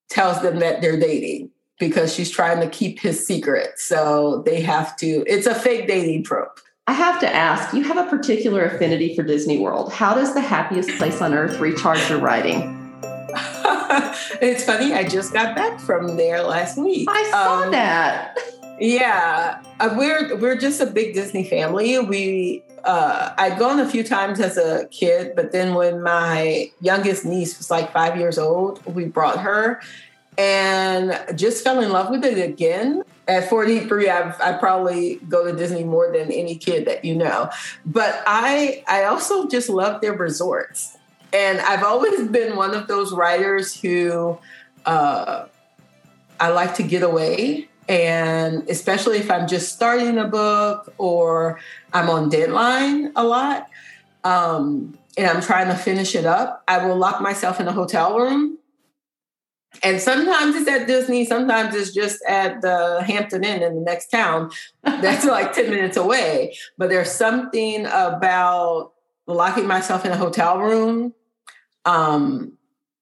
tells 0.08 0.40
them 0.40 0.58
that 0.60 0.80
they're 0.80 0.98
dating 0.98 1.50
because 1.78 2.14
she's 2.14 2.30
trying 2.30 2.60
to 2.60 2.68
keep 2.68 2.98
his 2.98 3.26
secret. 3.26 3.78
So 3.78 4.42
they 4.46 4.62
have 4.62 4.96
to, 4.96 5.22
it's 5.26 5.46
a 5.46 5.54
fake 5.54 5.86
dating 5.86 6.24
trope. 6.24 6.60
I 6.86 6.94
have 6.94 7.20
to 7.20 7.28
ask, 7.28 7.74
you 7.74 7.82
have 7.82 7.98
a 7.98 8.08
particular 8.08 8.64
affinity 8.64 9.14
for 9.14 9.22
Disney 9.22 9.58
World. 9.58 9.92
How 9.92 10.14
does 10.14 10.32
the 10.32 10.40
happiest 10.40 10.88
place 10.96 11.20
on 11.20 11.34
earth 11.34 11.58
recharge 11.58 12.08
your 12.08 12.20
writing? 12.20 12.72
it's 14.40 14.64
funny, 14.64 14.94
I 14.94 15.06
just 15.06 15.32
got 15.32 15.54
back 15.54 15.78
from 15.78 16.16
there 16.16 16.42
last 16.42 16.78
week. 16.78 17.08
I 17.10 17.30
saw 17.30 17.64
um, 17.64 17.70
that. 17.72 18.38
Yeah, 18.78 19.62
uh, 19.80 19.94
we're 19.96 20.36
we're 20.36 20.56
just 20.56 20.82
a 20.82 20.86
big 20.86 21.14
Disney 21.14 21.44
family. 21.48 21.98
We 21.98 22.62
uh, 22.86 23.34
I'd 23.36 23.58
gone 23.58 23.80
a 23.80 23.88
few 23.88 24.04
times 24.04 24.40
as 24.40 24.56
a 24.56 24.86
kid, 24.90 25.34
but 25.34 25.50
then 25.50 25.74
when 25.74 26.02
my 26.02 26.70
youngest 26.80 27.24
niece 27.24 27.58
was 27.58 27.70
like 27.70 27.92
five 27.92 28.16
years 28.16 28.38
old, 28.38 28.84
we 28.86 29.04
brought 29.04 29.40
her 29.40 29.82
and 30.38 31.18
just 31.34 31.64
fell 31.64 31.80
in 31.80 31.90
love 31.90 32.10
with 32.10 32.24
it 32.24 32.38
again. 32.38 33.02
At 33.26 33.50
43, 33.50 34.08
I've, 34.08 34.40
I 34.40 34.52
probably 34.52 35.16
go 35.28 35.44
to 35.44 35.56
Disney 35.56 35.82
more 35.82 36.12
than 36.12 36.30
any 36.30 36.56
kid 36.56 36.86
that 36.86 37.04
you 37.04 37.16
know. 37.16 37.50
But 37.84 38.22
I, 38.24 38.84
I 38.86 39.04
also 39.04 39.48
just 39.48 39.68
love 39.68 40.00
their 40.00 40.12
resorts. 40.12 40.96
And 41.32 41.58
I've 41.60 41.82
always 41.82 42.28
been 42.28 42.54
one 42.54 42.72
of 42.72 42.86
those 42.86 43.12
writers 43.12 43.78
who 43.78 44.38
uh, 44.84 45.46
I 46.38 46.48
like 46.50 46.76
to 46.76 46.84
get 46.84 47.02
away 47.02 47.68
and 47.88 48.68
especially 48.68 49.18
if 49.18 49.30
I'm 49.30 49.46
just 49.46 49.72
starting 49.72 50.18
a 50.18 50.26
book 50.26 50.92
or 50.98 51.60
I'm 51.96 52.10
on 52.10 52.28
deadline 52.28 53.12
a 53.16 53.24
lot 53.24 53.68
um, 54.22 54.98
and 55.16 55.26
I'm 55.26 55.40
trying 55.40 55.68
to 55.68 55.74
finish 55.74 56.14
it 56.14 56.26
up, 56.26 56.62
I 56.68 56.84
will 56.86 56.96
lock 56.96 57.22
myself 57.22 57.58
in 57.58 57.68
a 57.68 57.72
hotel 57.72 58.18
room. 58.18 58.58
And 59.82 60.00
sometimes 60.00 60.56
it's 60.56 60.68
at 60.68 60.86
Disney, 60.86 61.24
sometimes 61.24 61.74
it's 61.74 61.92
just 61.92 62.22
at 62.28 62.60
the 62.60 63.02
Hampton 63.06 63.44
Inn 63.44 63.62
in 63.62 63.76
the 63.76 63.80
next 63.80 64.08
town. 64.08 64.50
That's 64.82 65.24
like 65.24 65.54
10 65.54 65.70
minutes 65.70 65.96
away. 65.96 66.56
But 66.76 66.90
there's 66.90 67.10
something 67.10 67.86
about 67.86 68.92
locking 69.26 69.66
myself 69.66 70.04
in 70.04 70.12
a 70.12 70.16
hotel 70.16 70.58
room 70.58 71.14
um, 71.84 72.58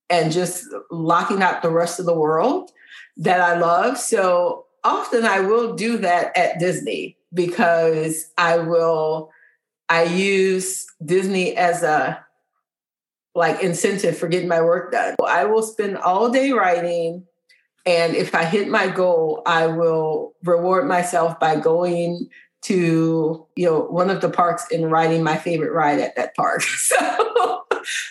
and 0.08 0.30
just 0.30 0.66
locking 0.90 1.42
out 1.42 1.62
the 1.62 1.70
rest 1.70 1.98
of 1.98 2.06
the 2.06 2.14
world 2.14 2.70
that 3.16 3.40
I 3.40 3.58
love. 3.58 3.98
So 3.98 4.66
often 4.84 5.24
I 5.24 5.40
will 5.40 5.74
do 5.74 5.98
that 5.98 6.36
at 6.36 6.60
Disney 6.60 7.16
because 7.34 8.30
I 8.38 8.58
will 8.58 9.30
I 9.88 10.04
use 10.04 10.86
Disney 11.04 11.56
as 11.56 11.82
a 11.82 12.24
like 13.34 13.62
incentive 13.62 14.16
for 14.16 14.28
getting 14.28 14.48
my 14.48 14.62
work 14.62 14.92
done. 14.92 15.16
I 15.26 15.44
will 15.44 15.62
spend 15.62 15.98
all 15.98 16.30
day 16.30 16.52
writing 16.52 17.26
and 17.86 18.14
if 18.16 18.34
I 18.34 18.44
hit 18.44 18.68
my 18.68 18.88
goal, 18.88 19.42
I 19.44 19.66
will 19.66 20.34
reward 20.42 20.86
myself 20.86 21.38
by 21.38 21.56
going 21.56 22.28
to, 22.62 23.46
you 23.56 23.66
know, 23.66 23.80
one 23.80 24.08
of 24.08 24.22
the 24.22 24.30
parks 24.30 24.64
and 24.72 24.90
riding 24.90 25.22
my 25.22 25.36
favorite 25.36 25.72
ride 25.72 26.00
at 26.00 26.16
that 26.16 26.34
park. 26.34 26.62
So 26.78 27.33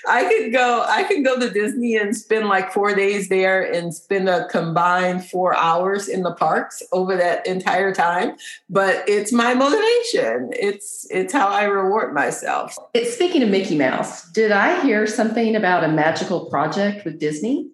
I 0.08 0.26
could 0.26 0.52
go, 0.52 0.86
I 0.88 1.04
could 1.04 1.24
go 1.24 1.40
to 1.40 1.50
Disney 1.50 1.96
and 1.96 2.16
spend 2.16 2.48
like 2.48 2.72
four 2.72 2.96
days 2.96 3.30
there 3.30 3.62
and 3.62 3.94
spend 3.94 4.30
a 4.30 4.48
combined 4.48 5.26
four 5.26 5.56
hours 5.56 6.08
in 6.08 6.24
the 6.24 6.34
parks 6.34 6.82
over 6.92 7.16
that 7.16 7.46
entire 7.48 7.94
time. 7.94 8.36
But 8.70 9.04
it's 9.08 9.32
my 9.32 9.54
motivation. 9.54 10.52
It's 10.54 11.08
it's 11.10 11.34
how 11.34 11.48
I 11.48 11.64
reward 11.64 12.14
myself. 12.14 12.78
It's 12.94 13.14
speaking 13.14 13.44
of 13.44 13.50
Mickey 13.50 13.78
Mouse, 13.78 14.30
did 14.32 14.52
I 14.52 14.82
hear 14.82 15.08
something 15.08 15.56
about 15.56 15.84
a 15.84 15.88
magical 15.88 16.46
project 16.50 17.06
with 17.06 17.20
Disney? 17.20 17.70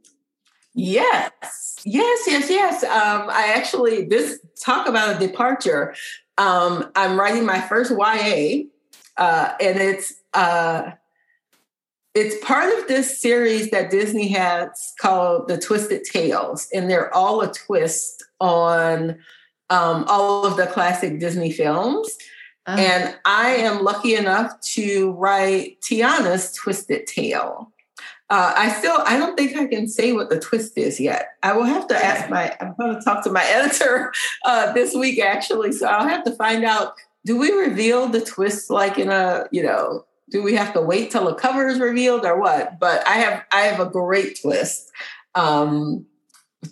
Yes. 0.74 1.82
Yes, 1.86 2.20
yes, 2.28 2.50
yes. 2.50 2.84
Um, 2.84 3.30
I 3.30 3.54
actually 3.56 4.06
this 4.06 4.40
talk 4.62 4.88
about 4.88 5.16
a 5.16 5.28
departure. 5.28 5.96
Um, 6.38 6.92
I'm 6.96 7.20
writing 7.20 7.46
my 7.46 7.60
first 7.60 7.92
YA, 7.92 8.64
uh, 9.18 9.54
and 9.60 9.80
it's 9.80 10.14
uh, 10.34 10.92
it's 12.16 12.44
part 12.44 12.78
of 12.78 12.88
this 12.88 13.22
series 13.22 13.70
that 13.72 13.92
Disney 13.92 14.30
has 14.30 14.94
called 15.00 15.48
the 15.48 15.58
Twisted 15.58 16.04
Tales, 16.04 16.68
and 16.74 16.90
they're 16.90 17.14
all 17.14 17.42
a 17.42 17.52
twist 17.52 18.24
on 18.40 19.18
um, 19.70 20.06
all 20.08 20.46
of 20.46 20.58
the 20.58 20.68
classic 20.68 21.20
Disney 21.20 21.52
films. 21.52 22.10
Oh. 22.66 22.76
And 22.76 23.16
I 23.26 23.50
am 23.52 23.84
lucky 23.84 24.16
enough 24.16 24.60
to 24.74 25.12
write 25.12 25.82
Tiana's 25.82 26.54
Twisted 26.54 27.08
Tale. 27.08 27.72
Uh, 28.32 28.54
I 28.56 28.72
still, 28.74 28.98
I 29.06 29.18
don't 29.18 29.36
think 29.36 29.58
I 29.58 29.66
can 29.66 29.88
say 29.88 30.12
what 30.12 30.30
the 30.30 30.40
twist 30.40 30.78
is 30.78 31.00
yet. 31.00 31.30
I 31.42 31.54
will 31.54 31.64
have 31.64 31.88
to 31.88 31.96
ask 31.98 32.30
my, 32.30 32.56
I'm 32.62 32.76
going 32.80 32.96
to 32.96 33.02
talk 33.02 33.24
to 33.24 33.32
my 33.32 33.44
editor 33.48 34.14
uh, 34.46 34.72
this 34.74 34.94
week 34.94 35.20
actually. 35.20 35.72
So 35.72 35.88
I'll 35.88 36.08
have 36.08 36.24
to 36.26 36.32
find 36.34 36.64
out 36.64 36.94
do 37.26 37.38
we 37.38 37.52
reveal 37.52 38.08
the 38.08 38.22
twist 38.22 38.70
like 38.70 38.98
in 39.00 39.10
a, 39.10 39.48
you 39.52 39.64
know, 39.64 40.06
do 40.30 40.44
we 40.44 40.56
have 40.56 40.74
to 40.74 40.82
wait 40.82 41.12
till 41.12 41.26
the 41.26 41.36
cover 41.36 41.68
is 41.68 41.80
revealed 41.80 42.26
or 42.26 42.40
what? 42.40 42.80
But 42.80 43.08
I 43.08 43.16
have 43.16 43.44
I 43.52 43.62
have 43.62 43.80
a 43.80 43.90
great 43.90 44.40
twist 44.42 44.92
um, 45.36 46.06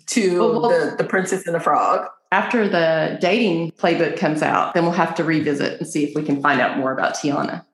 to 0.06 0.38
well, 0.38 0.60
well, 0.60 0.70
the, 0.70 0.96
the 0.96 1.04
Princess 1.04 1.46
and 1.46 1.54
the 1.54 1.60
Frog. 1.60 2.08
After 2.30 2.68
the 2.68 3.16
dating 3.20 3.72
playbook 3.72 4.18
comes 4.18 4.42
out, 4.42 4.74
then 4.74 4.82
we'll 4.82 4.92
have 4.92 5.14
to 5.14 5.24
revisit 5.24 5.80
and 5.80 5.88
see 5.88 6.04
if 6.04 6.14
we 6.14 6.22
can 6.22 6.42
find 6.42 6.60
out 6.60 6.76
more 6.76 6.92
about 6.92 7.14
Tiana. 7.14 7.64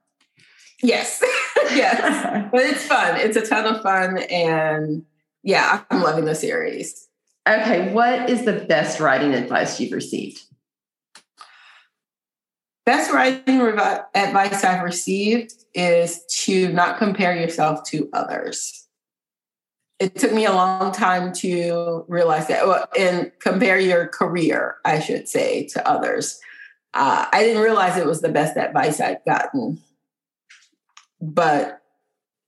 Yes, 0.83 1.23
yes, 1.73 2.49
but 2.53 2.61
it's 2.61 2.87
fun. 2.87 3.17
It's 3.17 3.37
a 3.37 3.45
ton 3.45 3.67
of 3.67 3.83
fun, 3.83 4.19
and 4.19 5.05
yeah, 5.43 5.83
I'm 5.91 6.03
loving 6.03 6.25
the 6.25 6.35
series. 6.35 7.09
Okay, 7.49 7.93
what 7.93 8.31
is 8.31 8.45
the 8.45 8.53
best 8.53 9.01
writing 9.01 9.35
advice 9.35 9.79
you've 9.81 9.93
received? 9.93 10.41
Best 12.87 13.13
writing 13.13 13.61
advice 13.61 14.63
I've 14.63 14.83
received 14.83 15.55
is 15.73 16.25
to 16.45 16.71
not 16.73 16.99
compare 16.99 17.35
yourself 17.35 17.83
to 17.85 18.11
others. 18.13 18.87
It 19.99 20.17
took 20.17 20.33
me 20.33 20.45
a 20.45 20.53
long 20.53 20.93
time 20.93 21.33
to 21.35 22.05
realize 22.09 22.49
that, 22.49 22.67
well, 22.67 22.87
and 22.99 23.33
compare 23.41 23.79
your 23.79 24.09
career, 24.09 24.77
I 24.85 25.01
should 25.01 25.29
say, 25.29 25.67
to 25.69 25.89
others. 25.89 26.39
Uh, 26.93 27.27
I 27.33 27.43
didn't 27.43 27.63
realize 27.63 27.97
it 27.97 28.07
was 28.07 28.21
the 28.21 28.29
best 28.29 28.57
advice 28.57 29.01
I'd 29.01 29.25
gotten. 29.27 29.81
But 31.21 31.81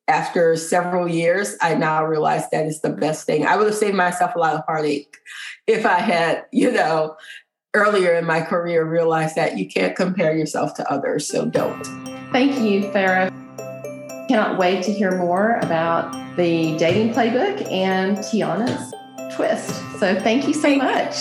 after 0.09 0.55
several 0.57 1.09
years, 1.09 1.57
I 1.63 1.75
now 1.75 2.05
realize 2.05 2.49
that 2.51 2.67
is 2.67 2.81
the 2.83 2.91
best 2.91 3.27
thing. 3.27 3.47
I 3.47 3.57
would 3.57 3.67
have 3.67 3.75
saved 3.75 3.97
myself 3.97 4.35
a 4.35 4.39
lot 4.39 4.55
of 4.55 4.65
heartache 4.67 5.17
if 5.67 5.87
I 5.87 5.99
had, 6.01 6.45
you 6.53 6.71
know, 6.71 7.17
earlier 7.77 8.15
in 8.15 8.25
my 8.25 8.41
career 8.41 8.85
realized 8.85 9.37
that 9.37 9.59
you 9.59 9.69
can't 9.69 9.95
compare 9.95 10.35
yourself 10.35 10.75
to 10.75 10.91
others, 10.91 11.29
so 11.29 11.45
don't. 11.45 11.85
Thank 12.33 12.59
you, 12.59 12.91
Farrah. 12.91 13.31
Cannot 14.29 14.59
wait 14.59 14.83
to 14.85 14.93
hear 14.93 15.17
more 15.17 15.59
about 15.63 16.13
the 16.37 16.77
dating 16.79 17.13
playbook 17.13 17.71
and 17.71 18.19
Tiana's 18.19 18.93
twist. 19.37 19.69
So 20.01 20.19
thank 20.21 20.49
you 20.49 20.55
so 20.55 20.75
much. 20.77 21.15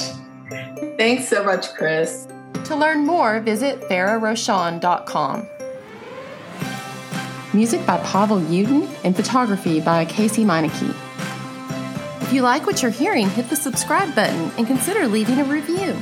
Thanks 0.98 1.28
so 1.28 1.44
much, 1.44 1.74
Chris. 1.76 2.28
To 2.66 2.76
learn 2.76 3.06
more, 3.06 3.42
visit 3.42 3.82
farrahrochon.com. 3.82 5.48
Music 7.54 7.86
by 7.86 7.98
Pavel 8.00 8.40
Uden 8.40 8.90
and 9.04 9.16
photography 9.16 9.80
by 9.80 10.06
Casey 10.06 10.44
Meineke. 10.44 10.94
If 12.22 12.34
you 12.34 12.42
like 12.42 12.66
what 12.66 12.82
you're 12.82 12.92
hearing, 12.92 13.30
hit 13.30 13.50
the 13.50 13.56
subscribe 13.56 14.16
button 14.16 14.52
and 14.58 14.66
consider 14.66 15.08
leaving 15.08 15.40
a 15.40 15.46
review. 15.46 15.96